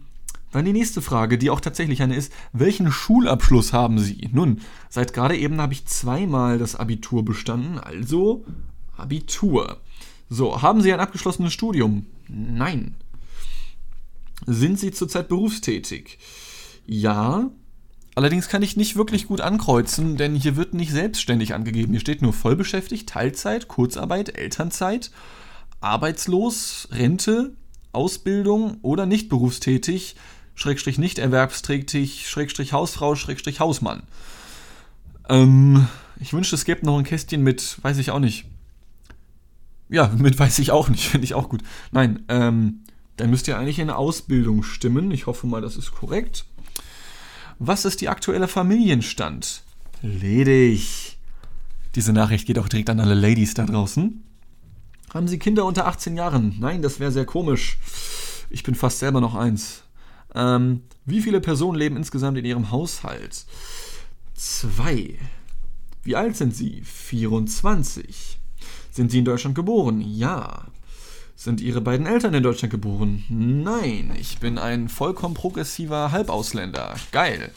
dann 0.51 0.65
die 0.65 0.73
nächste 0.73 1.01
Frage, 1.01 1.37
die 1.37 1.49
auch 1.49 1.61
tatsächlich 1.61 2.01
eine 2.01 2.15
ist, 2.15 2.33
welchen 2.51 2.91
Schulabschluss 2.91 3.71
haben 3.71 3.99
Sie? 3.99 4.29
Nun, 4.33 4.61
seit 4.89 5.13
gerade 5.13 5.37
eben 5.37 5.61
habe 5.61 5.73
ich 5.73 5.85
zweimal 5.85 6.57
das 6.57 6.75
Abitur 6.75 7.23
bestanden, 7.23 7.79
also 7.79 8.43
Abitur. 8.97 9.77
So, 10.29 10.61
haben 10.61 10.81
Sie 10.81 10.91
ein 10.91 10.99
abgeschlossenes 10.99 11.53
Studium? 11.53 12.05
Nein. 12.27 12.95
Sind 14.45 14.79
Sie 14.79 14.91
zurzeit 14.91 15.29
berufstätig? 15.29 16.17
Ja, 16.85 17.49
Allerdings 18.21 18.49
kann 18.49 18.61
ich 18.61 18.77
nicht 18.77 18.95
wirklich 18.95 19.25
gut 19.25 19.41
ankreuzen, 19.41 20.15
denn 20.15 20.35
hier 20.35 20.55
wird 20.55 20.75
nicht 20.75 20.91
selbstständig 20.91 21.55
angegeben. 21.55 21.93
Hier 21.93 22.01
steht 22.01 22.21
nur 22.21 22.33
vollbeschäftigt, 22.33 23.09
Teilzeit, 23.09 23.67
Kurzarbeit, 23.67 24.37
Elternzeit, 24.37 25.09
arbeitslos, 25.79 26.87
Rente, 26.91 27.55
Ausbildung 27.93 28.77
oder 28.83 29.07
nicht 29.07 29.27
berufstätig, 29.27 30.17
Schrägstrich 30.53 30.99
nicht 30.99 31.17
erwerbstätig, 31.17 32.29
Schrägstrich 32.29 32.73
Hausfrau, 32.73 33.15
Schrägstrich 33.15 33.59
Hausmann. 33.59 34.03
Ähm, 35.27 35.87
ich 36.19 36.31
wünschte, 36.31 36.53
es 36.53 36.65
gäbe 36.65 36.85
noch 36.85 36.99
ein 36.99 37.05
Kästchen 37.05 37.41
mit, 37.41 37.79
weiß 37.81 37.97
ich 37.97 38.11
auch 38.11 38.19
nicht. 38.19 38.45
Ja, 39.89 40.09
mit 40.15 40.37
weiß 40.37 40.59
ich 40.59 40.69
auch 40.69 40.89
nicht, 40.89 41.05
finde 41.09 41.25
ich 41.25 41.33
auch 41.33 41.49
gut. 41.49 41.63
Nein, 41.91 42.23
ähm, 42.29 42.81
dann 43.17 43.31
müsst 43.31 43.47
ihr 43.47 43.57
eigentlich 43.57 43.79
in 43.79 43.89
Ausbildung 43.89 44.61
stimmen. 44.61 45.09
Ich 45.09 45.25
hoffe 45.25 45.47
mal, 45.47 45.61
das 45.61 45.75
ist 45.75 45.91
korrekt. 45.91 46.45
Was 47.63 47.85
ist 47.85 48.01
die 48.01 48.09
aktuelle 48.09 48.47
Familienstand? 48.47 49.61
Ledig. 50.01 51.19
Diese 51.93 52.11
Nachricht 52.11 52.47
geht 52.47 52.57
auch 52.57 52.67
direkt 52.67 52.89
an 52.89 52.99
alle 52.99 53.13
Ladies 53.13 53.53
da 53.53 53.65
draußen. 53.65 54.23
Haben 55.13 55.27
Sie 55.27 55.37
Kinder 55.37 55.65
unter 55.65 55.85
18 55.85 56.17
Jahren? 56.17 56.55
Nein, 56.59 56.81
das 56.81 56.99
wäre 56.99 57.11
sehr 57.11 57.27
komisch. 57.27 57.77
Ich 58.49 58.63
bin 58.63 58.73
fast 58.73 58.97
selber 58.97 59.21
noch 59.21 59.35
eins. 59.35 59.83
Ähm, 60.33 60.81
wie 61.05 61.21
viele 61.21 61.39
Personen 61.39 61.77
leben 61.77 61.97
insgesamt 61.97 62.39
in 62.39 62.45
Ihrem 62.45 62.71
Haushalt? 62.71 63.45
Zwei. 64.33 65.19
Wie 66.01 66.15
alt 66.15 66.37
sind 66.37 66.55
Sie? 66.55 66.81
24. 66.83 68.39
Sind 68.89 69.11
Sie 69.11 69.19
in 69.19 69.25
Deutschland 69.25 69.53
geboren? 69.53 70.01
Ja. 70.01 70.65
Sind 71.41 71.59
Ihre 71.59 71.81
beiden 71.81 72.05
Eltern 72.05 72.35
in 72.35 72.43
Deutschland 72.43 72.69
geboren? 72.69 73.23
Nein, 73.27 74.11
ich 74.15 74.37
bin 74.37 74.59
ein 74.59 74.89
vollkommen 74.89 75.33
progressiver 75.33 76.11
Halbausländer. 76.11 76.93
Geil. 77.11 77.49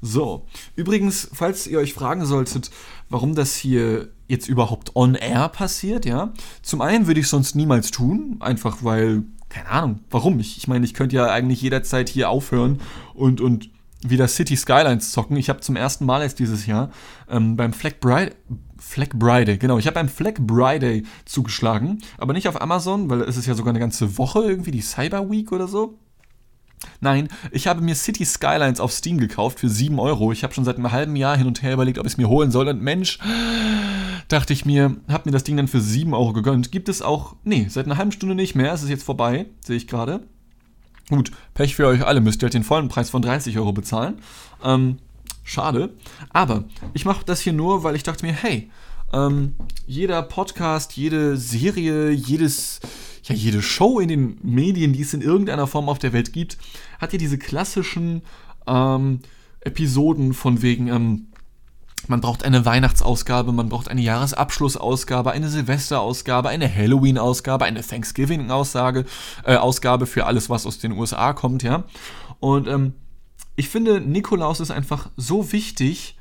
So, 0.00 0.46
übrigens, 0.76 1.30
falls 1.32 1.66
ihr 1.66 1.80
euch 1.80 1.94
fragen 1.94 2.26
solltet, 2.26 2.70
warum 3.08 3.34
das 3.34 3.56
hier 3.56 4.10
jetzt 4.28 4.48
überhaupt 4.48 4.94
on 4.94 5.16
air 5.16 5.48
passiert, 5.48 6.06
ja, 6.06 6.32
zum 6.62 6.80
einen 6.80 7.08
würde 7.08 7.18
ich 7.18 7.26
sonst 7.26 7.56
niemals 7.56 7.90
tun, 7.90 8.36
einfach 8.38 8.84
weil, 8.84 9.24
keine 9.48 9.68
Ahnung, 9.68 9.98
warum? 10.10 10.38
Ich, 10.38 10.56
ich 10.56 10.68
meine, 10.68 10.84
ich 10.84 10.94
könnte 10.94 11.16
ja 11.16 11.26
eigentlich 11.26 11.60
jederzeit 11.60 12.08
hier 12.08 12.28
aufhören 12.28 12.80
und, 13.14 13.40
und 13.40 13.68
wieder 14.08 14.28
City 14.28 14.56
Skylines 14.56 15.12
zocken. 15.12 15.36
Ich 15.36 15.48
habe 15.48 15.60
zum 15.60 15.76
ersten 15.76 16.04
Mal 16.04 16.22
jetzt 16.22 16.38
dieses 16.38 16.66
Jahr 16.66 16.90
ähm, 17.28 17.56
beim 17.56 17.72
Flag 17.72 17.94
Bride, 18.00 18.32
Flag 18.78 19.08
Friday, 19.18 19.56
genau, 19.56 19.78
ich 19.78 19.86
habe 19.86 19.94
beim 19.94 20.08
Flag 20.08 20.34
Friday 20.46 21.04
zugeschlagen, 21.24 22.02
aber 22.18 22.32
nicht 22.34 22.48
auf 22.48 22.60
Amazon, 22.60 23.08
weil 23.08 23.22
es 23.22 23.36
ist 23.36 23.46
ja 23.46 23.54
sogar 23.54 23.70
eine 23.70 23.80
ganze 23.80 24.18
Woche 24.18 24.40
irgendwie, 24.40 24.70
die 24.70 24.82
Cyber 24.82 25.30
Week 25.30 25.52
oder 25.52 25.68
so. 25.68 25.98
Nein, 27.00 27.28
ich 27.50 27.66
habe 27.66 27.80
mir 27.80 27.94
City 27.94 28.24
Skylines 28.24 28.80
auf 28.80 28.92
Steam 28.92 29.18
gekauft 29.18 29.60
für 29.60 29.68
7 29.68 29.98
Euro. 29.98 30.32
Ich 30.32 30.42
habe 30.42 30.52
schon 30.52 30.64
seit 30.64 30.76
einem 30.76 30.92
halben 30.92 31.16
Jahr 31.16 31.36
hin 31.36 31.46
und 31.46 31.62
her 31.62 31.72
überlegt, 31.72 31.98
ob 31.98 32.06
ich 32.06 32.12
es 32.12 32.18
mir 32.18 32.28
holen 32.28 32.50
soll. 32.50 32.68
Und 32.68 32.82
Mensch, 32.82 33.18
dachte 34.28 34.52
ich 34.52 34.64
mir, 34.64 34.96
habe 35.08 35.22
mir 35.26 35.32
das 35.32 35.44
Ding 35.44 35.56
dann 35.56 35.68
für 35.68 35.80
7 35.80 36.12
Euro 36.14 36.32
gegönnt. 36.32 36.72
Gibt 36.72 36.88
es 36.88 37.02
auch, 37.02 37.36
nee, 37.44 37.66
seit 37.68 37.86
einer 37.86 37.96
halben 37.96 38.12
Stunde 38.12 38.34
nicht 38.34 38.54
mehr. 38.54 38.72
Es 38.72 38.82
ist 38.82 38.90
jetzt 38.90 39.04
vorbei, 39.04 39.46
sehe 39.64 39.76
ich 39.76 39.86
gerade. 39.86 40.20
Gut, 41.08 41.32
Pech 41.52 41.74
für 41.74 41.86
euch 41.86 42.04
alle, 42.04 42.20
müsst 42.20 42.42
ihr 42.42 42.46
halt 42.46 42.54
den 42.54 42.64
vollen 42.64 42.88
Preis 42.88 43.10
von 43.10 43.22
30 43.22 43.58
Euro 43.58 43.72
bezahlen. 43.72 44.18
Ähm, 44.62 44.98
schade. 45.42 45.90
Aber 46.30 46.64
ich 46.94 47.04
mache 47.04 47.24
das 47.24 47.40
hier 47.40 47.52
nur, 47.52 47.84
weil 47.84 47.94
ich 47.94 48.02
dachte 48.02 48.24
mir, 48.24 48.32
hey, 48.32 48.70
ähm, 49.12 49.54
jeder 49.86 50.22
Podcast, 50.22 50.96
jede 50.96 51.36
Serie, 51.36 52.10
jedes, 52.10 52.80
ja, 53.24 53.34
jede 53.34 53.62
Show 53.62 54.00
in 54.00 54.08
den 54.08 54.38
Medien, 54.42 54.92
die 54.92 55.02
es 55.02 55.14
in 55.14 55.20
irgendeiner 55.20 55.66
Form 55.66 55.88
auf 55.88 55.98
der 55.98 56.12
Welt 56.12 56.32
gibt, 56.32 56.58
hat 56.98 57.12
ja 57.12 57.18
diese 57.18 57.38
klassischen 57.38 58.22
ähm, 58.66 59.20
Episoden 59.60 60.32
von 60.32 60.62
wegen, 60.62 60.88
ähm, 60.88 61.26
man 62.08 62.20
braucht 62.20 62.44
eine 62.44 62.64
Weihnachtsausgabe, 62.64 63.52
man 63.52 63.68
braucht 63.68 63.88
eine 63.88 64.00
Jahresabschlussausgabe, 64.00 65.30
eine 65.30 65.48
Silvesterausgabe, 65.48 66.48
eine 66.48 66.72
Halloween-Ausgabe, 66.72 67.64
eine 67.64 67.82
Thanksgiving-Aussage, 67.82 69.04
äh, 69.44 69.56
für 70.06 70.26
alles, 70.26 70.50
was 70.50 70.66
aus 70.66 70.78
den 70.78 70.92
USA 70.92 71.32
kommt, 71.32 71.62
ja. 71.62 71.84
Und 72.40 72.68
ähm, 72.68 72.94
ich 73.56 73.68
finde, 73.68 74.00
Nikolaus 74.00 74.60
ist 74.60 74.70
einfach 74.70 75.10
so 75.16 75.52
wichtig, 75.52 76.18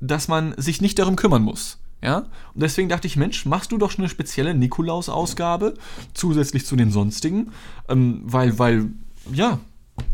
dass 0.00 0.28
man 0.28 0.54
sich 0.56 0.80
nicht 0.80 0.98
darum 0.98 1.16
kümmern 1.16 1.42
muss. 1.42 1.78
Ja? 2.02 2.18
Und 2.54 2.62
deswegen 2.62 2.88
dachte 2.88 3.06
ich, 3.06 3.16
Mensch, 3.16 3.46
machst 3.46 3.72
du 3.72 3.78
doch 3.78 3.90
schon 3.90 4.04
eine 4.04 4.10
spezielle 4.10 4.54
Nikolaus-Ausgabe 4.54 5.74
zusätzlich 6.12 6.66
zu 6.66 6.76
den 6.76 6.90
sonstigen, 6.90 7.52
ähm, 7.88 8.20
weil, 8.24 8.58
weil, 8.58 8.90
ja, 9.32 9.58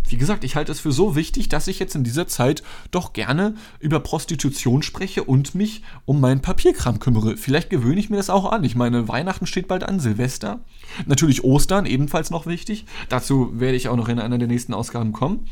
wie 0.08 0.16
gesagt, 0.16 0.42
ich 0.42 0.56
halte 0.56 0.72
es 0.72 0.80
für 0.80 0.92
so 0.92 1.14
wichtig, 1.14 1.48
dass 1.48 1.68
ich 1.68 1.78
jetzt 1.78 1.94
in 1.94 2.02
dieser 2.02 2.26
Zeit 2.26 2.62
doch 2.90 3.12
gerne 3.12 3.54
über 3.78 4.00
Prostitution 4.00 4.82
spreche 4.82 5.22
und 5.22 5.54
mich 5.54 5.82
um 6.04 6.20
meinen 6.20 6.42
Papierkram 6.42 6.98
kümmere. 6.98 7.36
Vielleicht 7.36 7.70
gewöhne 7.70 8.00
ich 8.00 8.10
mir 8.10 8.16
das 8.16 8.28
auch 8.28 8.50
an. 8.50 8.64
Ich 8.64 8.74
meine, 8.74 9.08
Weihnachten 9.08 9.46
steht 9.46 9.68
bald 9.68 9.84
an, 9.84 10.00
Silvester. 10.00 10.60
Natürlich 11.06 11.44
Ostern, 11.44 11.86
ebenfalls 11.86 12.30
noch 12.30 12.46
wichtig. 12.46 12.86
Dazu 13.08 13.52
werde 13.58 13.76
ich 13.76 13.88
auch 13.88 13.96
noch 13.96 14.08
in 14.08 14.18
einer 14.18 14.38
der 14.38 14.48
nächsten 14.48 14.74
Ausgaben 14.74 15.12
kommen. 15.12 15.46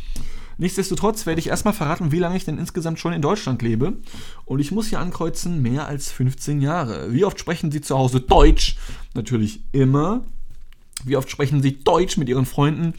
Nichtsdestotrotz 0.60 1.24
werde 1.24 1.38
ich 1.38 1.46
erstmal 1.46 1.72
verraten, 1.72 2.10
wie 2.10 2.18
lange 2.18 2.36
ich 2.36 2.44
denn 2.44 2.58
insgesamt 2.58 2.98
schon 2.98 3.12
in 3.12 3.22
Deutschland 3.22 3.62
lebe. 3.62 3.98
Und 4.44 4.58
ich 4.58 4.72
muss 4.72 4.88
hier 4.88 4.98
ankreuzen, 4.98 5.62
mehr 5.62 5.86
als 5.86 6.10
15 6.10 6.60
Jahre. 6.60 7.12
Wie 7.12 7.24
oft 7.24 7.38
sprechen 7.38 7.70
Sie 7.70 7.80
zu 7.80 7.96
Hause 7.96 8.20
Deutsch? 8.20 8.76
Natürlich 9.14 9.60
immer. 9.70 10.24
Wie 11.04 11.16
oft 11.16 11.30
sprechen 11.30 11.62
Sie 11.62 11.78
Deutsch 11.78 12.16
mit 12.16 12.28
Ihren 12.28 12.44
Freunden? 12.44 12.94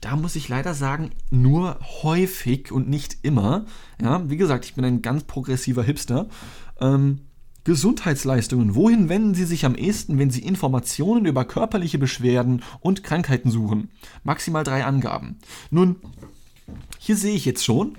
Da 0.00 0.16
muss 0.16 0.36
ich 0.36 0.48
leider 0.48 0.74
sagen, 0.74 1.10
nur 1.30 1.78
häufig 2.02 2.72
und 2.72 2.88
nicht 2.88 3.18
immer. 3.22 3.66
Ja, 4.00 4.28
wie 4.30 4.38
gesagt, 4.38 4.64
ich 4.64 4.74
bin 4.74 4.84
ein 4.84 5.02
ganz 5.02 5.24
progressiver 5.24 5.82
Hipster. 5.82 6.28
Ähm, 6.80 7.20
Gesundheitsleistungen. 7.64 8.74
Wohin 8.74 9.10
wenden 9.10 9.34
Sie 9.34 9.44
sich 9.44 9.66
am 9.66 9.74
ehesten, 9.74 10.18
wenn 10.18 10.30
Sie 10.30 10.40
Informationen 10.40 11.26
über 11.26 11.44
körperliche 11.44 11.98
Beschwerden 11.98 12.62
und 12.80 13.04
Krankheiten 13.04 13.50
suchen? 13.50 13.90
Maximal 14.24 14.64
drei 14.64 14.84
Angaben. 14.84 15.38
Nun, 15.70 15.96
hier 16.98 17.16
sehe 17.16 17.34
ich 17.34 17.44
jetzt 17.44 17.64
schon, 17.64 17.96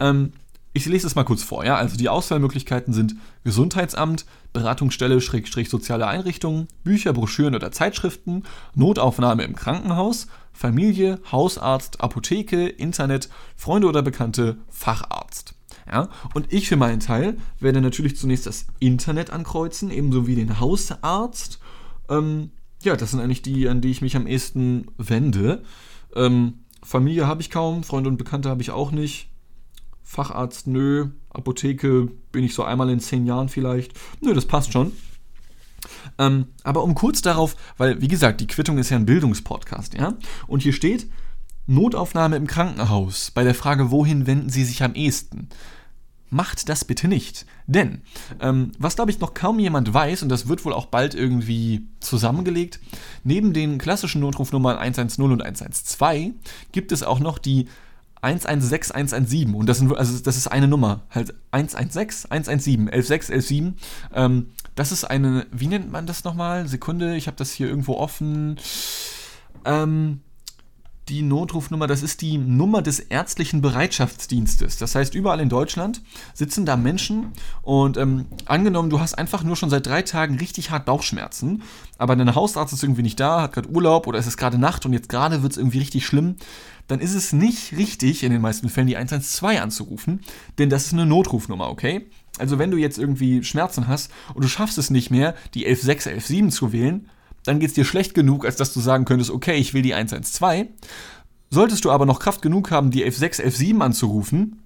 ähm, 0.00 0.32
ich 0.72 0.86
lese 0.86 1.06
es 1.06 1.14
mal 1.14 1.22
kurz 1.22 1.44
vor, 1.44 1.64
ja. 1.64 1.76
Also 1.76 1.96
die 1.96 2.08
Auswahlmöglichkeiten 2.08 2.92
sind 2.92 3.14
Gesundheitsamt, 3.44 4.26
Beratungsstelle, 4.52 5.20
Schrägstrich 5.20 5.70
soziale 5.70 6.08
Einrichtungen, 6.08 6.66
Bücher, 6.82 7.12
Broschüren 7.12 7.54
oder 7.54 7.70
Zeitschriften, 7.70 8.42
Notaufnahme 8.74 9.44
im 9.44 9.54
Krankenhaus, 9.54 10.26
Familie, 10.54 11.20
Hausarzt, 11.30 12.00
Apotheke, 12.00 12.66
Internet, 12.66 13.28
Freunde 13.56 13.88
oder 13.88 14.00
Bekannte, 14.00 14.56
Facharzt. 14.70 15.54
Ja, 15.90 16.08
und 16.32 16.50
ich 16.50 16.68
für 16.68 16.76
meinen 16.76 17.00
Teil 17.00 17.36
werde 17.60 17.82
natürlich 17.82 18.16
zunächst 18.16 18.46
das 18.46 18.66
Internet 18.78 19.30
ankreuzen, 19.30 19.90
ebenso 19.90 20.26
wie 20.26 20.36
den 20.36 20.58
Hausarzt. 20.60 21.58
Ähm, 22.08 22.52
ja, 22.82 22.96
das 22.96 23.10
sind 23.10 23.20
eigentlich 23.20 23.42
die, 23.42 23.68
an 23.68 23.82
die 23.82 23.90
ich 23.90 24.00
mich 24.00 24.16
am 24.16 24.26
ehesten 24.26 24.86
wende. 24.96 25.62
Ähm, 26.14 26.60
Familie 26.82 27.26
habe 27.26 27.42
ich 27.42 27.50
kaum, 27.50 27.82
Freunde 27.82 28.08
und 28.08 28.16
Bekannte 28.16 28.48
habe 28.48 28.62
ich 28.62 28.70
auch 28.70 28.92
nicht. 28.92 29.28
Facharzt, 30.02 30.66
nö. 30.66 31.08
Apotheke 31.30 32.08
bin 32.30 32.44
ich 32.44 32.54
so 32.54 32.62
einmal 32.62 32.88
in 32.90 33.00
zehn 33.00 33.26
Jahren 33.26 33.48
vielleicht. 33.48 33.92
Nö, 34.20 34.32
das 34.32 34.46
passt 34.46 34.72
schon. 34.72 34.92
Ähm, 36.18 36.46
aber 36.62 36.82
um 36.82 36.94
kurz 36.94 37.22
darauf, 37.22 37.56
weil 37.76 38.00
wie 38.00 38.08
gesagt, 38.08 38.40
die 38.40 38.46
Quittung 38.46 38.78
ist 38.78 38.90
ja 38.90 38.96
ein 38.96 39.06
Bildungspodcast, 39.06 39.94
ja? 39.94 40.14
Und 40.46 40.62
hier 40.62 40.72
steht 40.72 41.08
Notaufnahme 41.66 42.36
im 42.36 42.46
Krankenhaus 42.46 43.30
bei 43.30 43.42
der 43.42 43.54
Frage, 43.54 43.90
wohin 43.90 44.26
wenden 44.26 44.50
Sie 44.50 44.64
sich 44.64 44.82
am 44.82 44.94
ehesten? 44.94 45.48
Macht 46.30 46.68
das 46.68 46.84
bitte 46.84 47.08
nicht. 47.08 47.46
Denn, 47.66 48.02
ähm, 48.40 48.72
was 48.78 48.96
glaube 48.96 49.10
ich 49.10 49.20
noch 49.20 49.34
kaum 49.34 49.58
jemand 49.58 49.94
weiß, 49.94 50.22
und 50.22 50.28
das 50.28 50.48
wird 50.48 50.64
wohl 50.64 50.72
auch 50.72 50.86
bald 50.86 51.14
irgendwie 51.14 51.86
zusammengelegt, 52.00 52.80
neben 53.22 53.52
den 53.52 53.78
klassischen 53.78 54.20
Notrufnummern 54.20 54.76
110 54.76 55.24
und 55.24 55.42
112 55.42 56.32
gibt 56.72 56.92
es 56.92 57.02
auch 57.02 57.20
noch 57.20 57.38
die 57.38 57.68
116, 58.20 58.94
117 58.96 59.54
und 59.54 59.68
das, 59.68 59.78
sind, 59.78 59.94
also 59.96 60.18
das 60.18 60.36
ist 60.36 60.48
eine 60.48 60.66
Nummer, 60.66 61.02
halt 61.10 61.34
116, 61.52 62.30
117, 62.30 62.88
116, 62.88 63.34
117. 63.34 63.76
Ähm, 64.14 64.46
das 64.74 64.92
ist 64.92 65.04
eine, 65.04 65.46
wie 65.52 65.66
nennt 65.66 65.90
man 65.90 66.06
das 66.06 66.24
nochmal? 66.24 66.66
Sekunde, 66.68 67.16
ich 67.16 67.26
habe 67.26 67.36
das 67.36 67.52
hier 67.52 67.68
irgendwo 67.68 67.94
offen. 67.94 68.58
Ähm, 69.64 70.20
die 71.08 71.22
Notrufnummer, 71.22 71.86
das 71.86 72.02
ist 72.02 72.22
die 72.22 72.38
Nummer 72.38 72.80
des 72.80 72.98
ärztlichen 72.98 73.60
Bereitschaftsdienstes. 73.60 74.78
Das 74.78 74.94
heißt, 74.94 75.14
überall 75.14 75.40
in 75.40 75.50
Deutschland 75.50 76.02
sitzen 76.32 76.64
da 76.64 76.76
Menschen 76.76 77.32
und 77.62 77.98
ähm, 77.98 78.26
angenommen, 78.46 78.88
du 78.88 79.00
hast 79.00 79.14
einfach 79.14 79.42
nur 79.44 79.56
schon 79.56 79.68
seit 79.68 79.86
drei 79.86 80.02
Tagen 80.02 80.38
richtig 80.38 80.70
hart 80.70 80.86
Bauchschmerzen, 80.86 81.62
aber 81.98 82.16
dein 82.16 82.34
Hausarzt 82.34 82.72
ist 82.72 82.82
irgendwie 82.82 83.02
nicht 83.02 83.20
da, 83.20 83.42
hat 83.42 83.52
gerade 83.52 83.68
Urlaub 83.68 84.06
oder 84.06 84.18
es 84.18 84.26
ist 84.26 84.38
gerade 84.38 84.56
Nacht 84.56 84.86
und 84.86 84.94
jetzt 84.94 85.10
gerade 85.10 85.42
wird 85.42 85.52
es 85.52 85.58
irgendwie 85.58 85.78
richtig 85.78 86.06
schlimm, 86.06 86.36
dann 86.88 87.00
ist 87.00 87.14
es 87.14 87.32
nicht 87.34 87.76
richtig, 87.76 88.22
in 88.22 88.32
den 88.32 88.40
meisten 88.40 88.70
Fällen 88.70 88.86
die 88.86 88.96
112 88.96 89.60
anzurufen, 89.60 90.20
denn 90.58 90.70
das 90.70 90.86
ist 90.86 90.94
eine 90.94 91.06
Notrufnummer, 91.06 91.68
okay? 91.68 92.06
Also 92.38 92.58
wenn 92.58 92.70
du 92.70 92.76
jetzt 92.76 92.98
irgendwie 92.98 93.42
Schmerzen 93.44 93.86
hast 93.86 94.10
und 94.34 94.42
du 94.42 94.48
schaffst 94.48 94.78
es 94.78 94.90
nicht 94.90 95.10
mehr, 95.10 95.34
die 95.54 95.64
116, 95.66 96.12
117 96.12 96.50
zu 96.50 96.72
wählen, 96.72 97.08
dann 97.44 97.60
geht 97.60 97.68
es 97.68 97.74
dir 97.74 97.84
schlecht 97.84 98.14
genug, 98.14 98.44
als 98.44 98.56
dass 98.56 98.72
du 98.72 98.80
sagen 98.80 99.04
könntest, 99.04 99.30
okay, 99.30 99.54
ich 99.56 99.74
will 99.74 99.82
die 99.82 99.94
112. 99.94 100.68
Solltest 101.50 101.84
du 101.84 101.90
aber 101.90 102.06
noch 102.06 102.18
Kraft 102.18 102.42
genug 102.42 102.70
haben, 102.70 102.90
die 102.90 103.04
F6, 103.04 103.40
F7 103.40 103.80
anzurufen, 103.80 104.60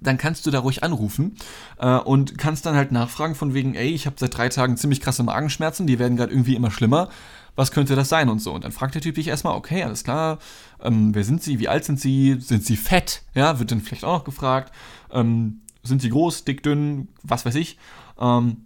dann 0.00 0.18
kannst 0.18 0.46
du 0.46 0.50
da 0.50 0.60
ruhig 0.60 0.82
anrufen 0.82 1.36
äh, 1.78 1.96
und 1.96 2.38
kannst 2.38 2.66
dann 2.66 2.74
halt 2.74 2.92
nachfragen 2.92 3.34
von 3.34 3.54
wegen, 3.54 3.74
ey, 3.74 3.88
ich 3.88 4.06
habe 4.06 4.16
seit 4.18 4.36
drei 4.36 4.48
Tagen 4.48 4.76
ziemlich 4.76 5.00
krasse 5.00 5.22
Magenschmerzen, 5.22 5.86
die 5.86 5.98
werden 5.98 6.16
gerade 6.16 6.32
irgendwie 6.32 6.56
immer 6.56 6.70
schlimmer. 6.70 7.08
Was 7.56 7.72
könnte 7.72 7.96
das 7.96 8.08
sein 8.08 8.28
und 8.28 8.40
so? 8.40 8.52
Und 8.52 8.64
dann 8.64 8.72
fragt 8.72 8.94
der 8.94 9.02
Typ 9.02 9.16
dich 9.16 9.28
erstmal, 9.28 9.56
okay, 9.56 9.82
alles 9.82 10.04
klar, 10.04 10.38
ähm, 10.82 11.14
wer 11.14 11.24
sind 11.24 11.42
Sie, 11.42 11.58
wie 11.58 11.68
alt 11.68 11.84
sind 11.84 11.98
Sie, 11.98 12.36
sind 12.38 12.64
Sie 12.64 12.76
fett? 12.76 13.22
Ja, 13.34 13.58
wird 13.58 13.72
dann 13.72 13.80
vielleicht 13.80 14.04
auch 14.04 14.18
noch 14.18 14.24
gefragt. 14.24 14.72
Ähm, 15.10 15.62
sind 15.88 16.02
Sie 16.02 16.10
groß, 16.10 16.44
dick, 16.44 16.62
dünn, 16.62 17.08
was 17.22 17.44
weiß 17.44 17.54
ich. 17.56 17.78
Ähm, 18.20 18.58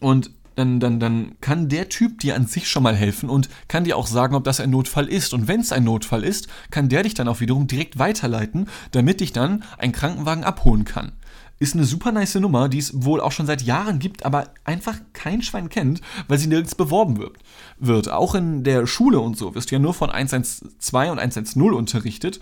und 0.00 0.30
dann, 0.56 0.80
dann, 0.80 1.00
dann 1.00 1.32
kann 1.40 1.68
der 1.68 1.88
Typ 1.88 2.20
dir 2.20 2.34
an 2.34 2.46
sich 2.46 2.68
schon 2.68 2.82
mal 2.82 2.94
helfen 2.94 3.28
und 3.28 3.48
kann 3.68 3.84
dir 3.84 3.96
auch 3.96 4.06
sagen, 4.06 4.34
ob 4.34 4.44
das 4.44 4.60
ein 4.60 4.70
Notfall 4.70 5.08
ist. 5.08 5.32
Und 5.34 5.48
wenn 5.48 5.60
es 5.60 5.72
ein 5.72 5.84
Notfall 5.84 6.24
ist, 6.24 6.48
kann 6.70 6.88
der 6.88 7.02
dich 7.02 7.14
dann 7.14 7.28
auch 7.28 7.40
wiederum 7.40 7.66
direkt 7.66 7.98
weiterleiten, 7.98 8.68
damit 8.90 9.20
dich 9.20 9.32
dann 9.32 9.64
ein 9.78 9.92
Krankenwagen 9.92 10.44
abholen 10.44 10.84
kann. 10.84 11.12
Ist 11.58 11.74
eine 11.74 11.84
super 11.84 12.10
nice 12.10 12.34
Nummer, 12.34 12.68
die 12.68 12.78
es 12.78 13.04
wohl 13.04 13.20
auch 13.20 13.30
schon 13.30 13.46
seit 13.46 13.62
Jahren 13.62 14.00
gibt, 14.00 14.26
aber 14.26 14.48
einfach 14.64 14.98
kein 15.12 15.42
Schwein 15.42 15.68
kennt, 15.68 16.00
weil 16.26 16.38
sie 16.38 16.48
nirgends 16.48 16.74
beworben 16.74 17.18
wird. 17.18 17.38
wird. 17.78 18.10
Auch 18.10 18.34
in 18.34 18.64
der 18.64 18.88
Schule 18.88 19.20
und 19.20 19.36
so 19.36 19.54
wirst 19.54 19.70
du 19.70 19.76
ja 19.76 19.78
nur 19.78 19.94
von 19.94 20.10
112 20.10 21.12
und 21.12 21.18
110 21.20 21.62
unterrichtet, 21.62 22.40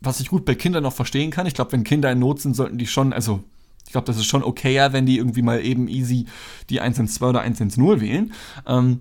was 0.00 0.20
ich 0.20 0.28
gut 0.28 0.44
bei 0.44 0.54
Kindern 0.54 0.82
noch 0.82 0.92
verstehen 0.92 1.30
kann. 1.30 1.46
Ich 1.46 1.54
glaube, 1.54 1.72
wenn 1.72 1.84
Kinder 1.84 2.10
in 2.12 2.18
Not 2.18 2.40
sind, 2.40 2.54
sollten 2.54 2.78
die 2.78 2.86
schon, 2.86 3.12
also 3.12 3.42
ich 3.86 3.92
glaube, 3.92 4.06
das 4.06 4.16
ist 4.16 4.26
schon 4.26 4.42
okayer, 4.42 4.92
wenn 4.92 5.06
die 5.06 5.16
irgendwie 5.16 5.42
mal 5.42 5.64
eben 5.64 5.88
easy 5.88 6.26
die 6.70 6.80
112 6.80 7.30
oder 7.30 7.40
110 7.40 8.00
wählen. 8.00 8.32
Ähm, 8.66 9.00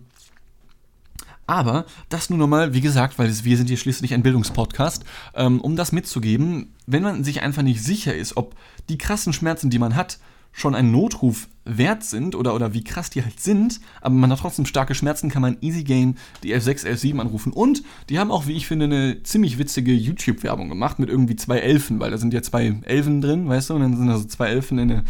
aber 1.48 1.86
das 2.10 2.30
nur 2.30 2.40
nochmal, 2.40 2.74
wie 2.74 2.82
gesagt, 2.82 3.20
weil 3.20 3.32
wir 3.44 3.58
sind 3.58 3.68
hier 3.68 3.78
schließlich 3.78 4.14
ein 4.14 4.24
Bildungspodcast, 4.24 5.06
ähm, 5.36 5.62
um 5.62 5.76
das 5.76 5.92
mitzugeben, 5.92 6.74
wenn 6.88 7.04
man 7.04 7.24
sich 7.24 7.42
einfach 7.42 7.62
nicht 7.62 7.84
sicher 7.84 8.16
ist, 8.16 8.38
ob 8.38 8.56
die 8.90 8.98
krassen 8.98 9.34
Schmerzen, 9.34 9.70
die 9.70 9.80
man 9.80 9.96
hat, 9.96 10.18
schon 10.56 10.74
einen 10.74 10.92
Notruf 10.92 11.50
wert 11.66 12.04
sind 12.04 12.34
oder, 12.34 12.56
oder 12.56 12.74
wie 12.74 12.84
krass 12.84 13.10
die 13.10 13.24
halt 13.24 13.40
sind, 13.40 13.82
aber 14.02 14.16
man 14.16 14.32
hat 14.32 14.40
trotzdem 14.40 14.66
starke 14.66 14.96
Schmerzen, 14.96 15.30
kann 15.30 15.42
man 15.42 15.58
Easy 15.62 15.84
Game 15.84 16.16
die 16.44 16.56
F6, 16.56 16.86
F7 16.86 17.20
anrufen. 17.20 17.52
Und 17.52 17.84
die 18.10 18.20
haben 18.20 18.32
auch, 18.32 18.48
wie 18.48 18.54
ich 18.54 18.66
finde, 18.66 18.86
eine 18.86 19.22
ziemlich 19.24 19.58
witzige 19.58 19.92
YouTube-Werbung 19.94 20.70
gemacht 20.70 20.98
mit 20.98 21.10
irgendwie 21.10 21.36
zwei 21.36 21.58
Elfen, 21.58 22.00
weil 22.00 22.12
da 22.12 22.18
sind 22.18 22.34
ja 22.34 22.42
zwei 22.42 22.74
Elfen 22.84 23.22
drin, 23.22 23.50
weißt 23.50 23.70
du, 23.70 23.76
und 23.76 23.82
dann 23.82 23.98
sind 23.98 24.08
da 24.08 24.18
so 24.18 24.26
zwei 24.26 24.48
Elfen 24.48 24.80
in 24.80 24.88
der, 24.88 25.04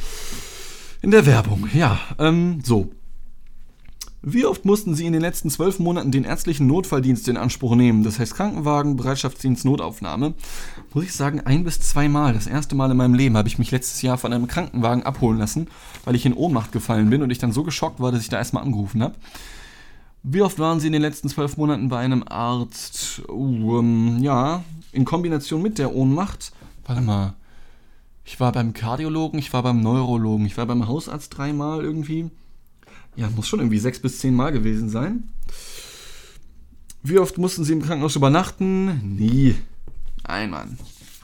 in 1.02 1.12
der 1.12 1.26
Werbung. 1.26 1.70
Ja, 1.74 2.00
ähm, 2.18 2.62
so. 2.64 2.92
Wie 4.28 4.48
oft 4.48 4.66
mussten 4.66 4.96
Sie 4.96 5.06
in 5.06 5.14
den 5.14 5.22
letzten 5.22 5.52
zwölf 5.52 5.78
Monaten 5.78 6.10
den 6.10 6.24
ärztlichen 6.24 6.66
Notfalldienst 6.66 7.28
in 7.28 7.38
Anspruch 7.38 7.76
nehmen? 7.76 8.04
Das 8.04 8.18
heißt 8.18 8.34
Krankenwagen, 8.34 8.96
Bereitschaftsdienst, 8.96 9.66
Notaufnahme. 9.66 10.34
Muss 10.96 11.04
ich 11.04 11.14
sagen, 11.14 11.42
ein 11.42 11.64
bis 11.64 11.80
zweimal. 11.80 12.34
Das 12.34 12.48
erste 12.48 12.74
Mal 12.74 12.90
in 12.90 12.98
meinem 12.98 13.14
Leben 13.14 13.38
habe 13.38 13.48
ich 13.48 13.60
mich 13.60 13.70
letztes 13.70 14.02
Jahr 14.02 14.18
von 14.18 14.34
einem 14.34 14.48
Krankenwagen 14.48 15.04
abholen 15.04 15.38
lassen, 15.38 15.68
weil 16.06 16.16
ich 16.16 16.26
in 16.26 16.34
Ohnmacht 16.34 16.72
gefallen 16.72 17.12
bin 17.12 17.22
und 17.22 17.30
ich 17.30 17.38
dann 17.38 17.52
so 17.52 17.62
geschockt 17.62 18.00
war, 18.00 18.12
dass 18.12 18.24
ich 18.24 18.30
da 18.30 18.38
erstmal 18.38 18.64
angerufen 18.64 19.04
habe. 19.04 19.14
Wie 20.24 20.42
oft 20.42 20.58
waren 20.58 20.80
Sie 20.80 20.88
in 20.88 20.94
den 20.94 21.04
letzten 21.04 21.30
zwölf 21.30 21.56
Monaten 21.58 21.90
bei 21.90 22.00
einem 22.00 22.24
Arzt? 22.28 23.22
Uh, 23.30 23.78
ähm, 23.78 24.24
ja, 24.24 24.64
in 24.92 25.06
Kombination 25.06 25.62
mit 25.62 25.78
der 25.78 25.94
Ohnmacht. 25.94 26.52
Warte 26.88 27.02
mal. 27.04 27.36
Ich 28.24 28.40
war 28.40 28.52
beim 28.52 28.74
Kardiologen, 28.74 29.38
ich 29.38 29.54
war 29.54 29.62
beim 29.62 29.82
Neurologen, 29.82 30.48
ich 30.48 30.58
war 30.58 30.66
beim 30.66 30.88
Hausarzt 30.88 31.38
dreimal 31.38 31.84
irgendwie. 31.84 32.32
Ja, 33.16 33.30
muss 33.30 33.48
schon 33.48 33.60
irgendwie 33.60 33.80
sechs 33.80 34.00
bis 34.00 34.20
zehn 34.20 34.36
Mal 34.36 34.52
gewesen 34.52 34.90
sein. 34.90 35.30
Wie 37.04 37.20
oft 37.20 37.38
mussten 37.38 37.64
Sie 37.64 37.74
im 37.74 37.82
Krankenhaus 37.82 38.16
übernachten? 38.16 39.16
Nie. 39.16 39.56
Einmal. 40.24 40.68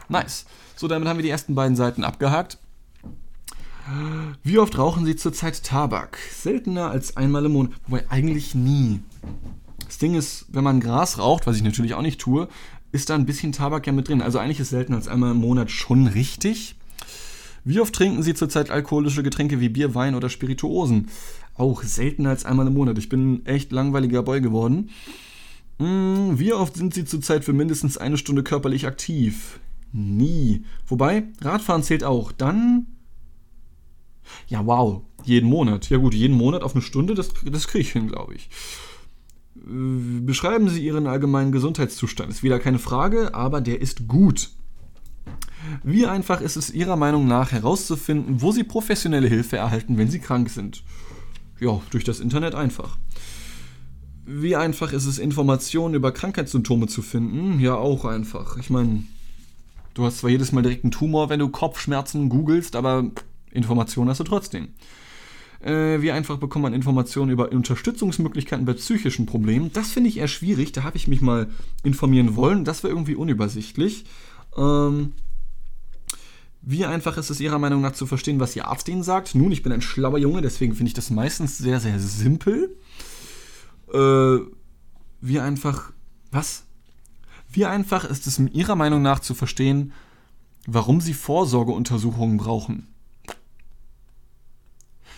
Nice. 0.10 0.46
So, 0.76 0.88
damit 0.88 1.08
haben 1.08 1.18
wir 1.18 1.24
die 1.24 1.30
ersten 1.30 1.56
beiden 1.56 1.76
Seiten 1.76 2.04
abgehakt. 2.04 2.60
Wie 4.44 4.60
oft 4.60 4.78
rauchen 4.78 5.06
Sie 5.06 5.16
zurzeit 5.16 5.64
Tabak? 5.64 6.18
Seltener 6.32 6.92
als 6.92 7.18
einmal 7.18 7.46
im 7.46 7.54
Monat. 7.54 7.74
Wobei 7.88 8.06
eigentlich 8.10 8.56
nie. 8.56 9.02
Das 9.86 9.98
Ding 9.98 10.16
ist, 10.16 10.46
wenn 10.50 10.64
man 10.64 10.80
Gras 10.80 11.18
raucht, 11.18 11.48
was 11.48 11.58
ich 11.58 11.64
natürlich 11.64 11.96
auch 11.96 12.02
nicht 12.02 12.22
tue, 12.22 12.48
ist 12.92 13.10
da 13.10 13.16
ein 13.16 13.26
bisschen 13.26 13.52
Tabak 13.52 13.88
ja 13.88 13.94
mit 13.94 14.08
drin. 14.08 14.22
Also 14.22 14.40
eigentlich 14.40 14.60
ist 14.60 14.70
seltener 14.70 14.98
als 14.98 15.08
einmal 15.08 15.32
im 15.32 15.38
Monat 15.38 15.72
schon 15.72 16.08
richtig. 16.08 16.76
Wie 17.64 17.80
oft 17.80 17.94
trinken 17.94 18.24
Sie 18.24 18.34
zurzeit 18.34 18.72
alkoholische 18.72 19.24
Getränke 19.24 19.60
wie 19.60 19.70
Bier, 19.70 19.94
Wein 19.94 20.16
oder 20.16 20.30
Spirituosen? 20.30 21.10
Auch 21.56 21.84
seltener 21.84 22.30
als 22.30 22.46
einmal 22.46 22.68
im 22.68 22.74
Monat. 22.74 22.98
Ich 22.98 23.10
bin 23.10 23.34
ein 23.34 23.46
echt 23.46 23.72
langweiliger 23.72 24.24
Boy 24.24 24.42
geworden. 24.42 24.90
Hm, 25.80 26.40
wie 26.40 26.54
oft 26.54 26.76
sind 26.76 26.94
Sie 26.94 27.06
zurzeit 27.06 27.44
für 27.44 27.54
mindestens 27.54 27.98
eine 27.98 28.18
Stunde 28.18 28.44
körperlich 28.44 28.88
aktiv? 28.88 29.60
Nie. 29.92 30.64
Wobei, 30.88 31.24
Radfahren 31.42 31.84
zählt 31.84 32.04
auch. 32.04 32.32
Dann. 32.32 32.88
Ja, 34.48 34.66
wow. 34.66 35.02
Jeden 35.24 35.50
Monat. 35.50 35.90
Ja, 35.90 35.98
gut, 35.98 36.14
jeden 36.14 36.38
Monat 36.38 36.64
auf 36.64 36.74
eine 36.74 36.82
Stunde, 36.82 37.16
das, 37.16 37.32
das 37.44 37.68
kriege 37.68 37.82
ich 37.82 37.92
hin, 37.92 38.08
glaube 38.08 38.36
ich. 38.36 38.50
Äh, 39.58 40.22
beschreiben 40.22 40.70
Sie 40.70 40.86
Ihren 40.86 41.08
allgemeinen 41.08 41.52
Gesundheitszustand. 41.52 42.30
Ist 42.30 42.44
wieder 42.44 42.60
keine 42.60 42.80
Frage, 42.80 43.34
aber 43.34 43.62
der 43.62 43.82
ist 43.82 44.08
gut. 44.08 44.52
Wie 45.84 46.08
einfach 46.08 46.42
ist 46.42 46.56
es 46.56 46.72
Ihrer 46.72 46.96
Meinung 46.96 47.28
nach 47.28 47.52
herauszufinden, 47.52 48.42
wo 48.42 48.52
Sie 48.52 48.64
professionelle 48.64 49.28
Hilfe 49.28 49.58
erhalten, 49.58 49.98
wenn 49.98 50.10
Sie 50.10 50.20
krank 50.20 50.50
sind? 50.50 50.84
Ja, 51.62 51.80
durch 51.92 52.04
das 52.04 52.20
Internet 52.20 52.56
einfach. 52.56 52.98
Wie 54.26 54.56
einfach 54.56 54.94
ist 54.94 55.06
es, 55.06 55.20
Informationen 55.20 55.94
über 55.94 56.12
Krankheitssymptome 56.12 56.88
zu 56.88 57.04
finden? 57.04 57.60
Ja, 57.60 57.76
auch 57.76 58.04
einfach. 58.04 58.58
Ich 58.58 58.72
meine, 58.72 59.04
du 59.94 60.04
hast 60.04 60.18
zwar 60.18 60.32
jedes 60.32 60.52
Mal 60.52 60.64
direkt 60.64 60.84
einen 60.84 60.92
Tumor, 60.92 61.30
wenn 61.30 61.40
du 61.40 61.50
Kopfschmerzen 61.50 62.30
googelst, 62.30 62.76
aber 62.76 63.12
Informationen 63.52 64.10
hast 64.10 64.20
du 64.20 64.24
trotzdem. 64.24 64.70
Äh, 65.60 66.02
wie 66.02 66.12
einfach 66.12 66.38
bekommt 66.38 66.64
man 66.64 66.74
Informationen 66.74 67.30
über 67.30 67.52
Unterstützungsmöglichkeiten 67.52 68.66
bei 68.66 68.74
psychischen 68.74 69.28
Problemen? 69.28 69.72
Das 69.72 69.92
finde 69.92 70.10
ich 70.10 70.18
eher 70.18 70.28
schwierig. 70.28 70.72
Da 70.72 70.82
habe 70.82 70.98
ich 70.98 71.08
mich 71.08 71.22
mal 71.22 71.48
informieren 71.84 72.36
wollen. 72.36 72.66
Das 72.66 72.82
wäre 72.82 72.92
irgendwie 72.92 73.14
unübersichtlich. 73.14 74.06
Ähm, 74.58 75.14
wie 76.62 76.86
einfach 76.86 77.18
ist 77.18 77.30
es 77.30 77.40
Ihrer 77.40 77.58
Meinung 77.58 77.82
nach 77.82 77.94
zu 77.94 78.06
verstehen, 78.06 78.40
was 78.40 78.56
Ihr 78.56 78.68
Arzt 78.68 78.88
Ihnen 78.88 79.04
sagt? 79.04 79.34
Nun, 79.34 79.52
ich 79.52 79.64
bin 79.64 79.72
ein 79.72 79.82
schlauer 79.82 80.20
Junge, 80.20 80.42
deswegen 80.42 80.76
finde 80.76 80.90
ich 80.90 80.94
das 80.94 81.10
meistens 81.10 81.58
sehr, 81.58 81.80
sehr 81.80 82.00
simpel. 82.00 82.78
Äh, 83.92 84.40
wie 85.22 85.40
einfach. 85.40 85.92
Was? 86.32 86.64
Wie 87.50 87.66
einfach 87.66 88.06
ist 88.06 88.28
es 88.28 88.40
Ihrer 88.40 88.76
Meinung 88.76 89.02
nach 89.02 89.20
zu 89.20 89.34
verstehen, 89.34 89.92
warum 90.66 91.02
Sie 91.02 91.14
Vorsorgeuntersuchungen 91.14 92.38
brauchen? 92.38 92.88